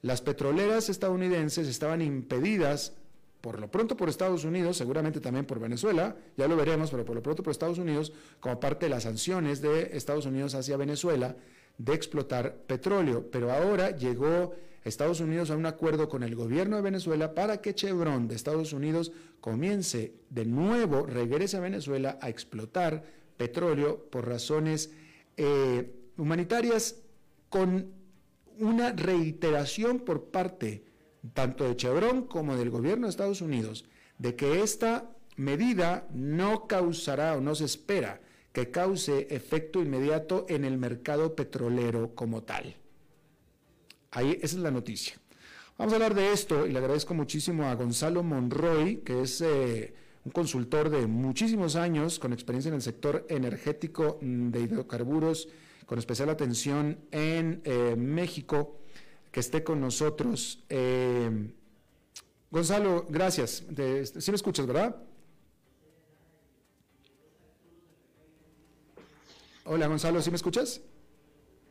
[0.00, 2.94] Las petroleras estadounidenses estaban impedidas,
[3.42, 7.14] por lo pronto por Estados Unidos, seguramente también por Venezuela, ya lo veremos, pero por
[7.14, 11.36] lo pronto por Estados Unidos, como parte de las sanciones de Estados Unidos hacia Venezuela,
[11.76, 13.30] de explotar petróleo.
[13.30, 17.74] Pero ahora llegó Estados Unidos a un acuerdo con el gobierno de Venezuela para que
[17.74, 23.04] Chevron de Estados Unidos comience de nuevo, regrese a Venezuela a explotar
[23.36, 24.90] petróleo por razones
[25.36, 26.96] eh, humanitarias
[27.48, 27.92] con
[28.58, 30.84] una reiteración por parte
[31.34, 33.84] tanto de Chevron como del gobierno de Estados Unidos
[34.18, 38.20] de que esta medida no causará o no se espera
[38.52, 42.76] que cause efecto inmediato en el mercado petrolero como tal.
[44.12, 45.16] Ahí, esa es la noticia.
[45.76, 49.92] Vamos a hablar de esto y le agradezco muchísimo a Gonzalo Monroy, que es eh,
[50.24, 55.48] un consultor de muchísimos años con experiencia en el sector energético de hidrocarburos,
[55.86, 58.80] con especial atención en eh, México,
[59.30, 60.64] que esté con nosotros.
[60.68, 61.52] Eh,
[62.50, 63.64] Gonzalo, gracias.
[64.18, 64.96] sí me escuchas, ¿verdad?
[69.64, 70.80] Hola Gonzalo, ¿sí me escuchas?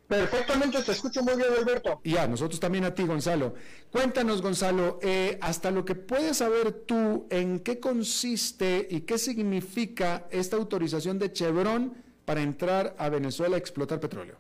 [0.07, 1.99] Perfectamente, te escucho muy bien, Alberto.
[2.03, 3.55] Ya, nosotros también a ti, Gonzalo.
[3.89, 10.27] Cuéntanos, Gonzalo, eh, hasta lo que puedes saber tú, ¿en qué consiste y qué significa
[10.29, 14.37] esta autorización de Chevron para entrar a Venezuela a explotar petróleo?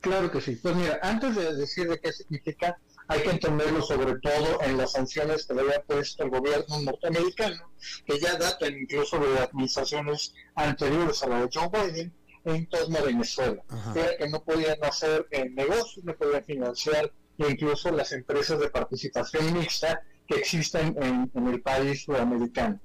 [0.00, 0.56] Claro que sí.
[0.56, 4.92] Pues mira, antes de decir de qué significa, hay que entenderlo sobre todo en las
[4.92, 7.70] sanciones que le había puesto el gobierno norteamericano,
[8.06, 12.12] que ya datan incluso de administraciones anteriores a la de Joe Biden,
[12.44, 13.62] en torno a Venezuela.
[13.94, 19.52] Era que no podían hacer eh, negocios, no podían financiar incluso las empresas de participación
[19.52, 22.80] mixta que existen en, el país sudamericano.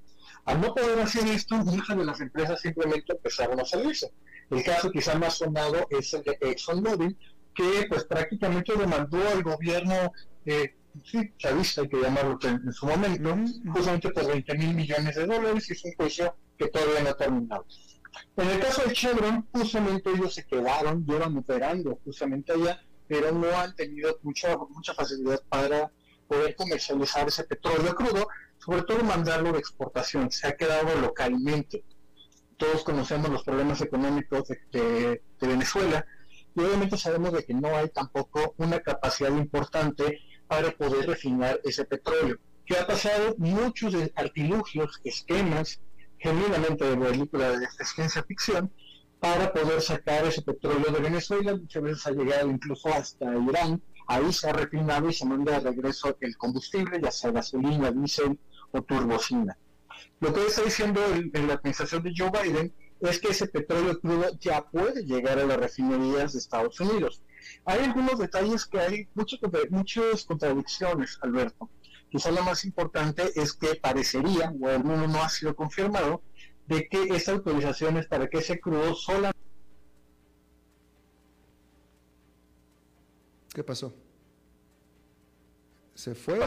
[0.45, 4.11] Al no poder hacer esto, muchas de las empresas simplemente empezaron a salirse.
[4.51, 7.17] El caso quizá más sonado es el de ExxonMobil,
[7.53, 10.11] que pues prácticamente demandó al gobierno,
[10.45, 13.35] eh, sí, chavista hay que llamarlo en, su momento,
[13.71, 17.17] justamente por 20 mil millones de dólares y es un juicio que todavía no ha
[17.17, 17.65] terminado.
[18.37, 23.49] En el caso de Chevron, justamente ellos se quedaron, llevan operando justamente allá, pero no
[23.57, 25.91] han tenido mucha, mucha facilidad para
[26.27, 28.27] poder comercializar ese petróleo crudo,
[28.65, 31.83] sobre todo mandarlo de exportación, se ha quedado localmente.
[32.57, 36.03] Todos conocemos los problemas económicos de, Venezuela
[36.55, 41.85] y obviamente sabemos de que no hay tampoco una capacidad importante para poder refinar ese
[41.85, 42.37] petróleo.
[42.65, 43.35] ¿Qué ha pasado?
[43.37, 45.79] Muchos de artilugios, esquemas,
[46.17, 48.71] genuinamente de película de ciencia ficción
[49.19, 54.33] para poder sacar ese petróleo de Venezuela, muchas veces ha llegado incluso hasta Irán, ahí
[54.33, 58.39] se ha refinado y se manda de regreso el combustible, ya sea gasolina, diésel
[58.75, 59.57] o turbocina.
[60.19, 64.25] Lo que está diciendo en la administración de Joe Biden es que ese petróleo crudo
[64.39, 67.21] ya puede llegar a las refinerías de Estados Unidos.
[67.65, 71.69] Hay algunos detalles que hay muchas, muchas contradicciones, Alberto.
[72.09, 76.21] Quizá lo más importante es que parecería, o al menos no ha sido confirmado,
[76.67, 79.31] de que esta autorización es para que ese crudo sola.
[83.53, 83.93] ¿Qué pasó?
[85.93, 86.39] ¿Se fue?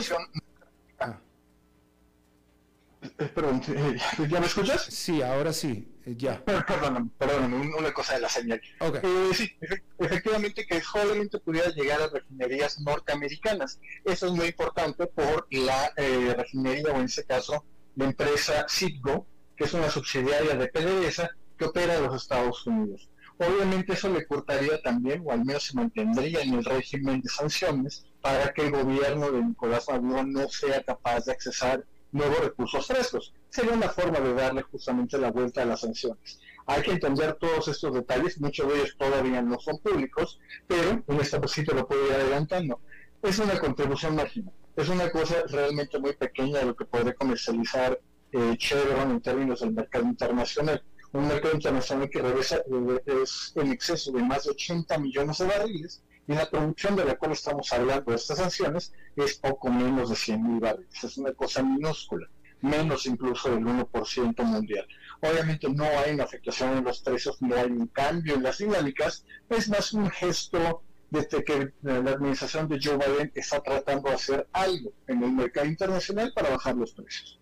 [3.18, 3.98] Eh, perdón, eh,
[4.28, 4.84] ¿ya me escuchas?
[4.84, 5.88] Sí, ahora sí.
[6.08, 6.42] Eh, ya.
[6.44, 8.60] Perdóname, perdóname, una cosa de la señal.
[8.80, 9.50] Eh, sí,
[9.98, 13.78] efectivamente que solamente pudiera llegar a refinerías norteamericanas.
[14.04, 17.64] Eso es muy importante por la eh, refinería, o en este caso,
[17.96, 23.10] la empresa Citgo, que es una subsidiaria de PDVSA que opera en los Estados Unidos.
[23.38, 28.06] Obviamente eso le cortaría también, o al menos se mantendría en el régimen de sanciones,
[28.20, 33.34] para que el gobierno de Nicolás Maduro no sea capaz de accesar nuevos recursos frescos.
[33.48, 36.40] Sería una forma de darle justamente la vuelta a las sanciones.
[36.66, 41.20] Hay que entender todos estos detalles, muchos de ellos todavía no son públicos, pero en
[41.20, 42.80] este sitio lo puedo ir adelantando.
[43.22, 47.98] Es una contribución marginal, es una cosa realmente muy pequeña de lo que puede comercializar
[48.32, 50.82] eh, Chevron en términos del mercado internacional.
[51.12, 55.46] Un mercado internacional que regresa, eh, es en exceso de más de 80 millones de
[55.46, 60.10] barriles y la producción de la cual estamos hablando de estas sanciones es poco menos
[60.10, 61.02] de 100 mil barriles.
[61.02, 62.28] Es una cosa minúscula,
[62.60, 64.86] menos incluso del 1% mundial.
[65.22, 69.24] Obviamente no hay una afectación en los precios, no hay un cambio en las dinámicas,
[69.48, 74.46] es más un gesto desde que la administración de Joe Biden está tratando de hacer
[74.52, 77.40] algo en el mercado internacional para bajar los precios.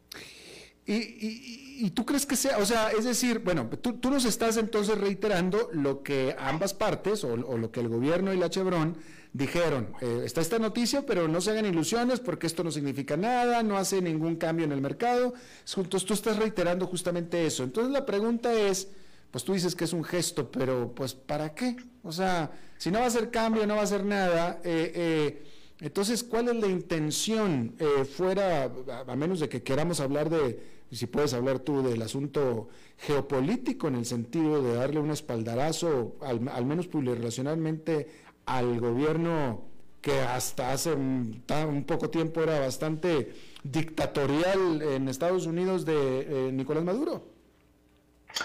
[0.87, 5.69] Y, tú crees que sea, o sea, es decir, bueno, tú, nos estás entonces reiterando
[5.73, 8.97] lo que ambas partes, o, lo que el gobierno y la Chevron
[9.37, 9.89] dijeron.
[10.01, 13.77] Eh, está esta noticia, pero no se hagan ilusiones porque esto no significa nada, no
[13.77, 15.35] hace ningún cambio en el mercado.
[15.77, 17.63] Entonces tú estás reiterando justamente eso.
[17.63, 18.89] Entonces la pregunta es,
[19.31, 21.77] pues tú dices que es un gesto, pero pues ¿para qué?
[22.03, 24.61] O sea, si no va a hacer cambio, no va a hacer nada.
[24.65, 25.43] Eh, eh,
[25.81, 27.75] entonces, ¿cuál es la intención
[28.17, 28.73] fuera,
[29.07, 32.69] a menos de que queramos hablar de, si puedes hablar tú del asunto
[32.99, 38.09] geopolítico en el sentido de darle un espaldarazo, al, al menos relacionalmente
[38.47, 39.65] al gobierno
[40.01, 41.43] que hasta hace un,
[41.85, 43.35] poco tiempo era bastante
[43.65, 47.27] dictatorial en Estados Unidos de eh, Nicolás Maduro.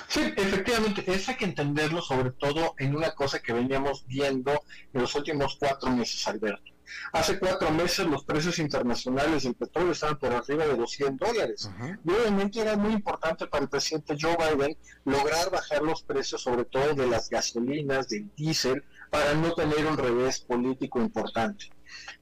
[0.08, 4.52] Sí, efectivamente, es hay que entenderlo sobre todo en una cosa que veníamos viendo
[4.92, 6.71] en los últimos cuatro meses, Alberto.
[7.14, 11.70] Hace cuatro meses los precios internacionales del petróleo estaban por arriba de los 100 dólares.
[12.06, 16.66] Y obviamente era muy importante para el presidente Joe Biden lograr bajar los precios, sobre
[16.66, 21.72] todo de las gasolinas, del diésel, para no tener un revés político importante.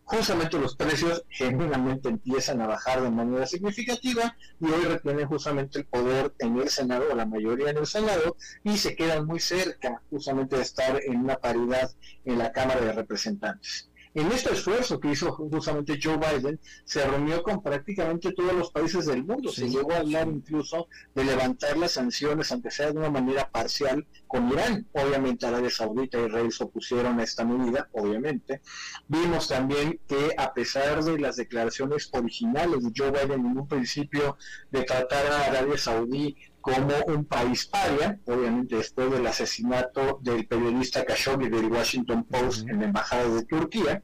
[0.04, 5.86] justamente los precios genuinamente empiezan a bajar de manera significativa y hoy retienen justamente el
[5.86, 10.02] poder en el Senado, o la mayoría en el Senado, y se quedan muy cerca
[10.10, 11.92] justamente de estar en una paridad
[12.26, 13.92] en la Cámara de Representantes.
[14.16, 19.06] En este esfuerzo que hizo justamente Joe Biden, se reunió con prácticamente todos los países
[19.06, 19.52] del mundo.
[19.52, 24.08] Se llegó a hablar incluso de levantar las sanciones, aunque sea de una manera parcial,
[24.28, 24.88] con Irán.
[24.94, 28.62] Obviamente Arabia Saudita y Israel se opusieron a esta medida, obviamente.
[29.08, 34.38] Vimos también que a pesar de las declaraciones originales de Joe Biden en un principio
[34.72, 41.06] de tratar a Arabia Saudí como un país paria, obviamente después del asesinato del periodista
[41.06, 44.04] Khashoggi del Washington Post en la embajada de Turquía,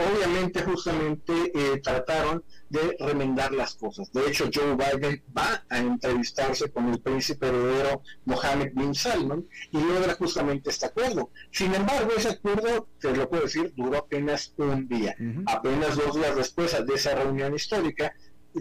[0.00, 4.12] obviamente justamente eh, trataron de remendar las cosas.
[4.12, 9.78] De hecho, Joe Biden va a entrevistarse con el príncipe heredero Mohammed bin Salman y
[9.78, 11.30] logra justamente este acuerdo.
[11.50, 15.16] Sin embargo, ese acuerdo, te lo puedo decir, duró apenas un día.
[15.46, 18.14] Apenas dos días después de esa reunión histórica,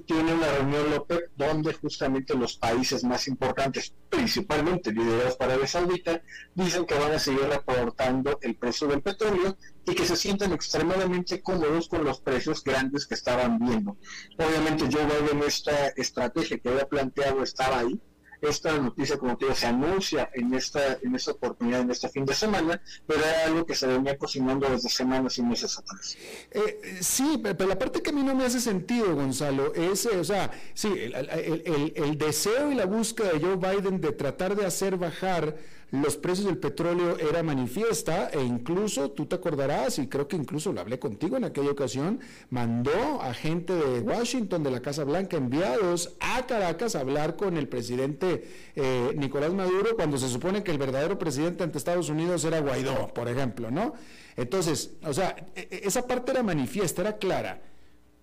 [0.06, 6.22] tiene una reunión López donde justamente los países más importantes, principalmente liderados para Arabia Saudita,
[6.54, 11.42] dicen que van a seguir reportando el precio del petróleo y que se sienten extremadamente
[11.42, 13.98] cómodos con los precios grandes que estaban viendo.
[14.38, 18.00] Obviamente Joe Biden esta estrategia que había planteado estaba ahí,
[18.42, 22.26] esta noticia, como te digo, se anuncia en esta, en esta oportunidad, en este fin
[22.26, 26.18] de semana, pero era algo que se venía cocinando desde semanas y meses atrás.
[26.52, 30.18] Eh, sí, pero la parte que a mí no me hace sentido, Gonzalo, es, eh,
[30.18, 34.66] o sea, sí, el, el deseo y la búsqueda de Joe Biden de tratar de
[34.66, 35.56] hacer bajar
[35.92, 40.72] los precios del petróleo era manifiesta e incluso, tú te acordarás, y creo que incluso
[40.72, 42.20] lo hablé contigo en aquella ocasión,
[42.50, 47.58] mandó a gente de Washington, de la Casa Blanca, enviados a Caracas a hablar con
[47.58, 52.44] el presidente eh, Nicolás Maduro cuando se supone que el verdadero presidente ante Estados Unidos
[52.44, 53.94] era Guaidó, por ejemplo, ¿no?
[54.38, 57.62] Entonces, o sea, e, e, esa parte era manifiesta, era clara.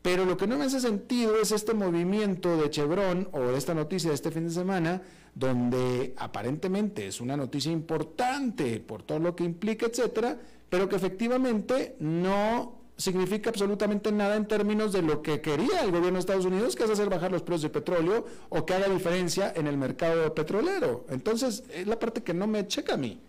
[0.07, 4.11] Pero lo que no me hace sentido es este movimiento de Chevron o esta noticia
[4.11, 5.03] de este fin de semana
[5.35, 10.39] donde aparentemente es una noticia importante por todo lo que implica, etcétera,
[10.71, 16.13] pero que efectivamente no significa absolutamente nada en términos de lo que quería el gobierno
[16.13, 19.53] de Estados Unidos, que es hacer bajar los precios del petróleo o que haga diferencia
[19.57, 21.05] en el mercado petrolero.
[21.09, 23.21] Entonces, es la parte que no me checa a mí.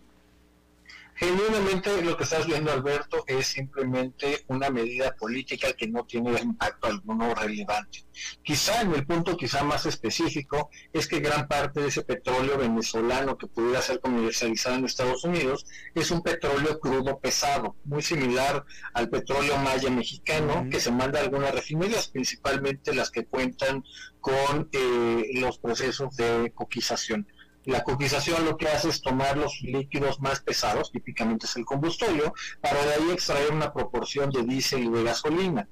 [1.18, 6.86] Genuinamente lo que estás viendo, Alberto, es simplemente una medida política que no tiene impacto
[6.86, 8.04] alguno relevante.
[8.44, 13.36] Quizá en el punto quizá más específico es que gran parte de ese petróleo venezolano
[13.36, 18.64] que pudiera ser comercializado en Estados Unidos es un petróleo crudo pesado, muy similar
[18.94, 23.82] al petróleo maya mexicano que se manda a algunas refinerías, principalmente las que cuentan
[24.20, 27.26] con eh, los procesos de coquización.
[27.68, 32.32] La coquización lo que hace es tomar los líquidos más pesados, típicamente es el combustorio,
[32.62, 35.68] para de ahí extraer una proporción de diésel y de gasolina.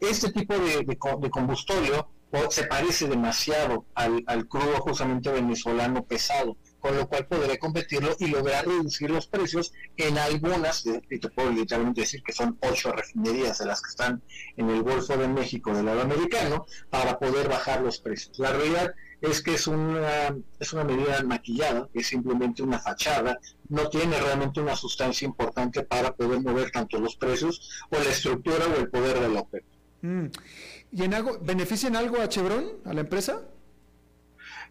[0.00, 0.86] Este tipo de,
[1.30, 2.08] combustorio
[2.48, 8.66] se parece demasiado al, crudo justamente venezolano pesado, con lo cual podré competirlo y lograr
[8.66, 13.66] reducir los precios en algunas, y te puedo literalmente decir que son ocho refinerías de
[13.66, 14.22] las que están
[14.56, 18.38] en el Golfo de México del lado americano, para poder bajar los precios.
[18.38, 18.94] La realidad
[19.30, 24.60] es que es una, es una medida maquillada, es simplemente una fachada, no tiene realmente
[24.60, 29.20] una sustancia importante para poder mover tanto los precios o la estructura o el poder
[29.20, 29.64] de la OPEP.
[30.02, 30.26] Mm.
[30.92, 33.42] ¿Y en algo, benefician algo a Chevron, a la empresa?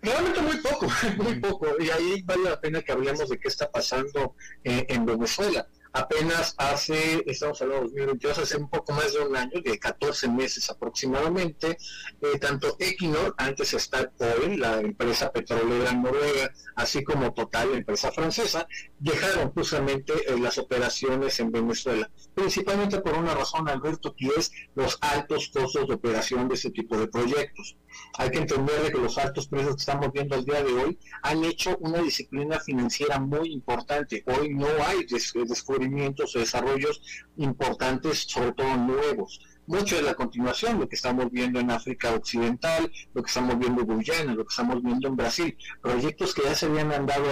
[0.01, 0.87] Realmente muy poco,
[1.23, 1.67] muy poco.
[1.79, 6.55] Y ahí vale la pena que hablemos de qué está pasando eh, en Venezuela apenas
[6.57, 10.69] hace, estamos hablando de 2022, hace un poco más de un año, de 14 meses
[10.69, 11.77] aproximadamente,
[12.21, 18.67] eh, tanto Equinor, antes Statoil, la empresa petrolera noruega, así como Total, la empresa francesa,
[18.99, 24.97] dejaron justamente eh, las operaciones en Venezuela, principalmente por una razón, Alberto, que es los
[25.01, 27.77] altos costos de operación de ese tipo de proyectos.
[28.17, 31.43] Hay que entender que los altos precios que estamos viendo el día de hoy han
[31.43, 34.23] hecho una disciplina financiera muy importante.
[34.25, 37.01] Hoy no hay descubrimientos o desarrollos
[37.37, 39.39] importantes, sobre todo nuevos.
[39.65, 43.81] Mucho de la continuación, lo que estamos viendo en África Occidental, lo que estamos viendo
[43.81, 47.25] en Guyana, lo que estamos viendo en Brasil, proyectos que ya se habían andado,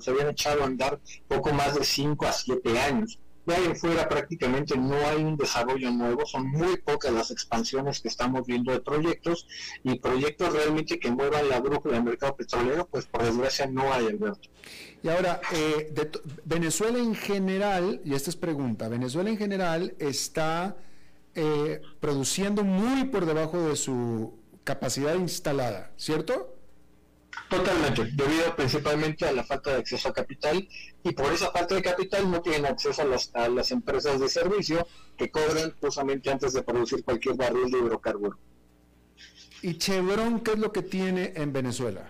[0.00, 4.08] se habían echado a andar poco más de 5 a 7 años de ahí fuera
[4.08, 8.80] prácticamente no hay un desarrollo nuevo, son muy pocas las expansiones que estamos viendo de
[8.80, 9.46] proyectos
[9.82, 14.06] y proyectos realmente que muevan la brújula del mercado petrolero, pues por desgracia no hay,
[14.06, 14.50] Alberto.
[15.02, 15.94] Y ahora, eh,
[16.44, 20.76] Venezuela en general, y esta es pregunta, Venezuela en general está
[21.34, 24.34] eh, produciendo muy por debajo de su
[24.64, 26.57] capacidad instalada, ¿cierto?
[27.48, 30.68] Totalmente, debido principalmente a la falta de acceso a capital
[31.02, 34.28] y por esa falta de capital no tienen acceso a las, a las empresas de
[34.28, 38.38] servicio que cobran justamente antes de producir cualquier barril de hidrocarburo.
[39.62, 42.08] ¿Y Chevron qué es lo que tiene en Venezuela?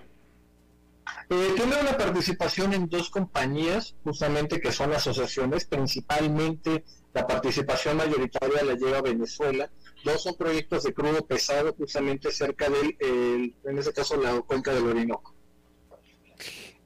[1.31, 8.65] Eh, tiene una participación en dos compañías, justamente que son asociaciones, principalmente la participación mayoritaria
[8.65, 9.71] la lleva Venezuela.
[10.05, 14.87] Dos son proyectos de crudo pesado, justamente cerca del, en este caso, la cuenca del
[14.87, 15.35] Orinoco.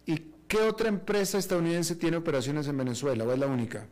[0.06, 3.86] ¿Y qué otra empresa estadounidense tiene operaciones en Venezuela o es la única?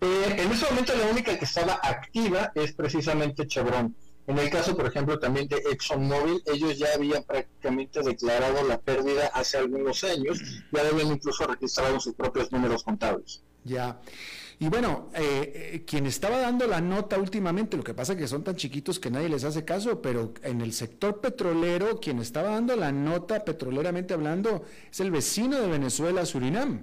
[0.00, 3.94] Eh, en ese momento la única que estaba activa es precisamente Chevron.
[4.28, 9.28] En el caso, por ejemplo, también de ExxonMobil, ellos ya habían prácticamente declarado la pérdida
[9.28, 10.38] hace algunos años,
[10.70, 13.42] ya habían incluso registrado sus propios números contables.
[13.64, 13.98] Ya.
[14.60, 18.26] Y bueno, eh, eh, quien estaba dando la nota últimamente, lo que pasa es que
[18.26, 22.50] son tan chiquitos que nadie les hace caso, pero en el sector petrolero, quien estaba
[22.50, 26.82] dando la nota petroleramente hablando es el vecino de Venezuela, Surinam.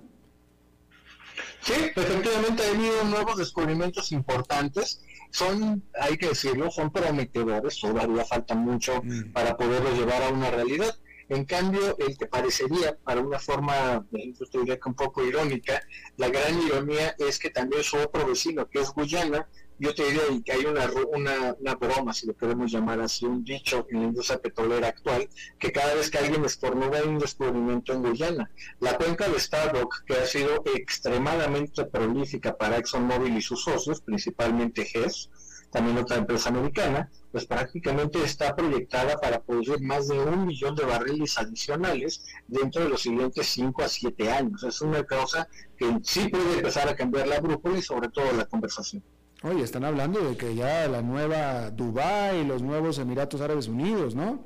[1.62, 5.02] Sí, efectivamente ha habido nuevos descubrimientos importantes
[5.36, 9.34] son, hay que decirlo, son prometedores, todavía falta mucho mm.
[9.34, 10.96] para poderlo llevar a una realidad.
[11.28, 15.82] En cambio, el que parecería, para una forma, yo diría que un poco irónica,
[16.18, 19.48] la gran ironía es que también su otro vecino, que es Guyana,
[19.78, 23.44] yo te diría que hay una, una, una, broma, si lo queremos llamar así, un
[23.44, 25.28] dicho en la industria petrolera actual,
[25.60, 28.50] que cada vez que alguien estornuda hay un descubrimiento en Guyana.
[28.80, 34.86] La cuenca de Starbucks, que ha sido extremadamente prolífica para ExxonMobil y sus socios, principalmente
[34.86, 35.30] GES,
[35.72, 40.86] también otra empresa americana, pues prácticamente está proyectada para producir más de un millón de
[40.86, 44.64] barriles adicionales dentro de los siguientes 5 a 7 años.
[44.64, 45.48] Es una cosa
[45.78, 49.04] que sí puede empezar a cambiar la brújula y sobre todo la conversación.
[49.44, 54.44] Oye, están hablando de que ya la nueva Dubái, los nuevos Emiratos Árabes Unidos, ¿no?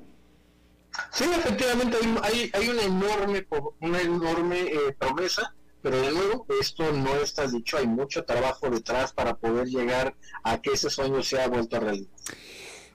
[1.11, 3.47] Sí, efectivamente hay, hay, una enorme,
[3.79, 9.13] una enorme eh, promesa, pero de nuevo, esto no está dicho, hay mucho trabajo detrás
[9.13, 12.09] para poder llegar a que ese sueño sea vuelto a realidad.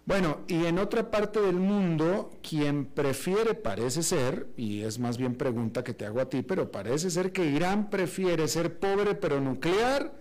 [0.07, 5.35] Bueno, y en otra parte del mundo, quien prefiere, parece ser, y es más bien
[5.35, 9.41] pregunta que te hago a ti, pero parece ser que Irán prefiere ser pobre pero
[9.41, 10.15] nuclear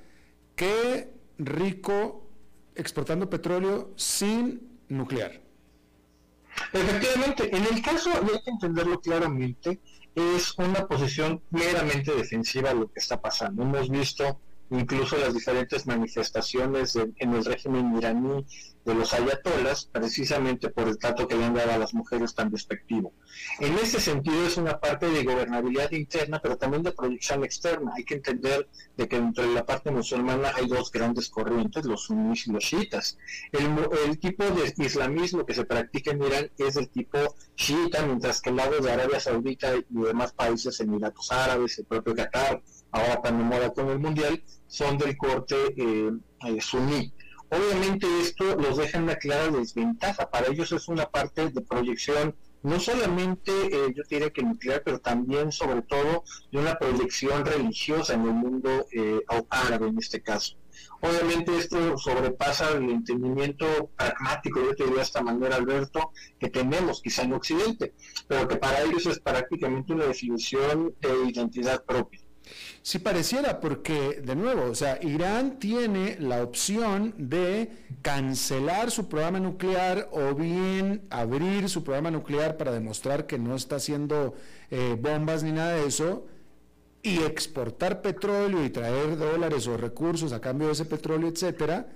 [0.56, 2.26] que rico
[2.76, 5.42] exportando petróleo sin nuclear.
[6.72, 9.80] Efectivamente, en el caso, hay que entenderlo claramente,
[10.16, 13.64] es una posición meramente defensiva lo que está pasando.
[13.64, 14.40] Hemos visto
[14.70, 18.46] incluso las diferentes manifestaciones en el régimen iraní
[18.86, 22.52] de los ayatolas, precisamente por el trato que le han dado a las mujeres tan
[22.52, 23.14] despectivo.
[23.60, 27.94] En ese sentido es una parte de gobernabilidad interna, pero también de proyección externa.
[27.96, 28.68] Hay que entender
[28.98, 32.64] de que dentro de la parte musulmana hay dos grandes corrientes, los suníes y los
[32.64, 33.18] chiitas.
[33.52, 33.68] El,
[34.06, 37.18] el tipo de islamismo que se practica en Irán es del tipo
[37.56, 42.16] chiita, mientras que el lado de Arabia Saudita y demás países, Emiratos Árabes, el propio
[42.16, 42.62] Qatar,
[42.92, 46.12] ahora tan moda con el Mundial, son del corte eh,
[46.46, 47.14] eh, suní.
[47.54, 50.28] Obviamente esto los deja en una clara desventaja.
[50.28, 55.00] Para ellos es una parte de proyección, no solamente, eh, yo diría que nuclear, pero
[55.00, 60.56] también, sobre todo, de una proyección religiosa en el mundo eh, árabe en este caso.
[61.02, 67.04] Obviamente esto sobrepasa el entendimiento pragmático, yo te diría de esta manera, Alberto, que tenemos
[67.04, 67.94] quizá en Occidente,
[68.28, 72.23] pero que para ellos es prácticamente una definición de identidad propia.
[72.86, 77.72] Sí pareciera, porque de nuevo, o sea, Irán tiene la opción de
[78.02, 83.78] cancelar su programa nuclear o bien abrir su programa nuclear para demostrar que no está
[83.78, 84.36] haciendo
[84.70, 86.28] eh, bombas ni nada de eso
[87.02, 91.88] y exportar petróleo y traer dólares o recursos a cambio de ese petróleo, etcétera,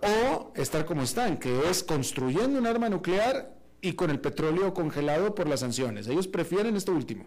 [0.00, 5.34] o estar como están, que es construyendo un arma nuclear y con el petróleo congelado
[5.34, 6.08] por las sanciones.
[6.08, 7.26] Ellos prefieren esto último.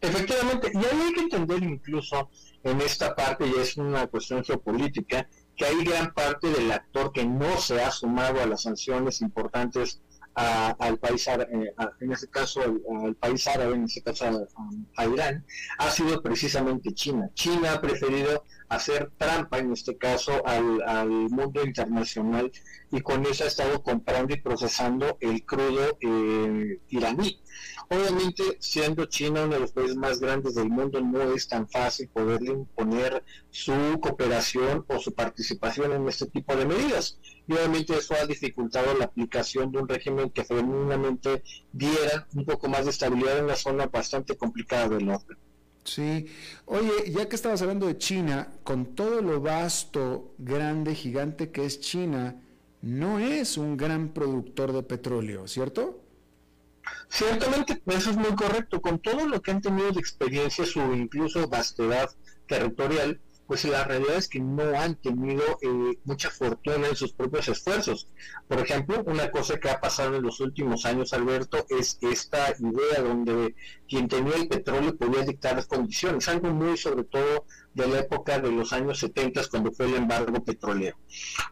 [0.00, 2.30] Efectivamente, y ahí hay que entender incluso
[2.62, 7.26] en esta parte, y es una cuestión geopolítica, que hay gran parte del actor que
[7.26, 10.00] no se ha sumado a las sanciones importantes
[10.34, 14.48] al país árabe, eh, en este caso al, país árabe, en este caso
[14.96, 15.44] a, Irán,
[15.78, 17.28] ha sido precisamente China.
[17.34, 22.50] China ha preferido hacer trampa, en este caso, al, mundo internacional
[22.90, 27.40] y con eso ha estado comprando y procesando el crudo eh, iraní.
[27.88, 32.08] Obviamente, siendo China uno de los países más grandes del mundo, no es tan fácil
[32.08, 37.18] poderle imponer su cooperación o su participación en este tipo de medidas.
[37.48, 41.42] Y obviamente eso ha dificultado la aplicación de un régimen que femenamente
[41.72, 45.34] diera un poco más de estabilidad en una zona bastante complicada del norte.
[45.84, 46.26] Sí.
[46.66, 51.80] Oye, ya que estabas hablando de China, con todo lo vasto, grande, gigante que es
[51.80, 52.36] China,
[52.82, 56.00] no es un gran productor de petróleo, ¿cierto?
[57.08, 58.80] Ciertamente, eso es muy correcto.
[58.80, 62.10] Con todo lo que han tenido de experiencia, su incluso vastedad
[62.46, 63.20] territorial,
[63.50, 68.06] pues la realidad es que no han tenido eh, mucha fortuna en sus propios esfuerzos.
[68.46, 73.02] Por ejemplo, una cosa que ha pasado en los últimos años, Alberto, es esta idea
[73.02, 73.56] donde
[73.88, 77.44] quien tenía el petróleo podía dictar las condiciones, algo muy sobre todo
[77.74, 80.96] de la época de los años 70 cuando fue el embargo petrolero.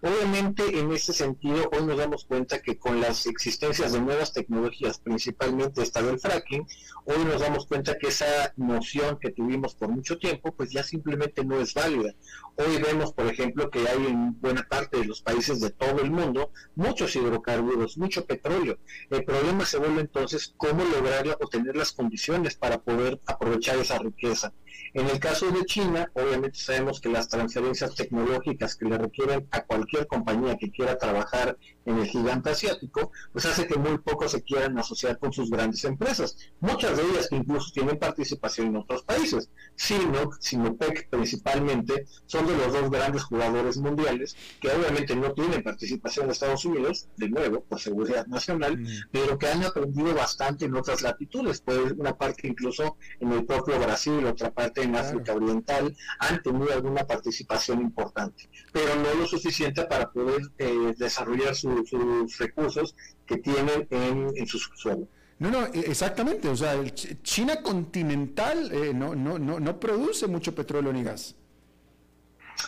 [0.02, 4.98] Obviamente en ese sentido hoy nos damos cuenta que con las existencias de nuevas tecnologías,
[4.98, 6.66] principalmente esta del fracking,
[7.04, 11.44] hoy nos damos cuenta que esa noción que tuvimos por mucho tiempo pues ya simplemente
[11.44, 12.14] no es válida.
[12.56, 16.10] Hoy vemos, por ejemplo, que hay en buena parte de los países de todo el
[16.10, 18.78] mundo muchos hidrocarburos, mucho petróleo.
[19.10, 24.52] El problema se vuelve entonces cómo lograr obtener las condiciones para poder aprovechar esa riqueza.
[24.94, 29.62] En el caso de China, obviamente sabemos que las transferencias tecnológicas que le requieren a
[29.62, 34.42] cualquier compañía que quiera trabajar en el gigante asiático, pues hace que muy pocos se
[34.42, 36.36] quieran asociar con sus grandes empresas.
[36.60, 39.50] Muchas de ellas incluso tienen participación en otros países.
[39.74, 46.26] Sino, Sinopec principalmente, son de los dos grandes jugadores mundiales que obviamente no tienen participación
[46.26, 51.02] en Estados Unidos, de nuevo, por seguridad nacional, pero que han aprendido bastante en otras
[51.02, 56.42] latitudes, pues una parte incluso en el propio Brasil, otra parte en África Oriental, han
[56.42, 62.94] tenido alguna participación importante, pero no lo suficiente para poder eh, desarrollar sus recursos
[63.26, 65.08] que tienen en, en su suelo.
[65.38, 66.48] No, no, e, exactamente.
[66.48, 66.74] O sea,
[67.22, 71.36] China continental eh, no, no, no, no produce mucho petróleo ni gas.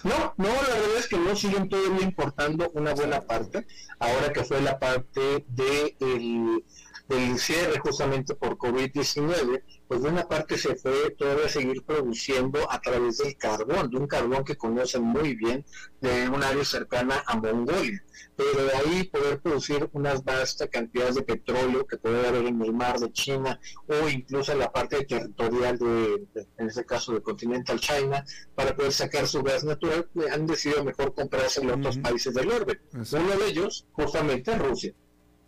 [0.05, 3.67] No, no, la verdad es que no siguen todavía importando una buena parte.
[3.99, 6.65] Ahora que fue la parte de el,
[7.11, 12.71] del cierre justamente por COVID-19, pues de una parte se fue todavía a seguir produciendo
[12.71, 15.65] a través del carbón, de un carbón que conocen muy bien
[16.01, 18.01] de un área cercana a Mongolia,
[18.37, 22.73] pero de ahí poder producir unas vastas cantidades de petróleo que puede haber en el
[22.73, 23.59] mar de China
[23.89, 28.93] o incluso en la parte territorial de, en este caso de Continental China, para poder
[28.93, 32.81] sacar su gas natural, han decidido mejor comprarse en otros países del orbe.
[32.93, 34.95] Uno de ellos, justamente Rusia.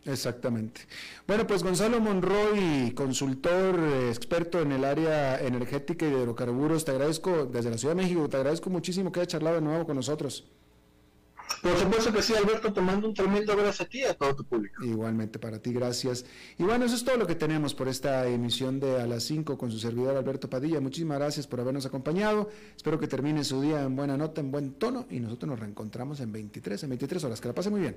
[0.05, 0.83] Exactamente.
[1.29, 6.91] Bueno, pues Gonzalo Monroy, consultor eh, experto en el área energética y de hidrocarburos, te
[6.91, 9.97] agradezco desde la Ciudad de México, te agradezco muchísimo que haya charlado de nuevo con
[9.97, 10.45] nosotros.
[11.61, 14.45] Por supuesto que sí, Alberto, tomando un tremendo abrazo a ti y a todo tu
[14.45, 14.85] público.
[14.85, 16.25] Igualmente para ti, gracias.
[16.59, 19.57] Y bueno, eso es todo lo que tenemos por esta emisión de A las 5
[19.59, 20.81] con su servidor Alberto Padilla.
[20.81, 22.49] Muchísimas gracias por habernos acompañado.
[22.75, 26.19] Espero que termine su día en buena nota, en buen tono y nosotros nos reencontramos
[26.21, 27.41] en 23, en 23 horas.
[27.41, 27.97] Que la pase muy bien.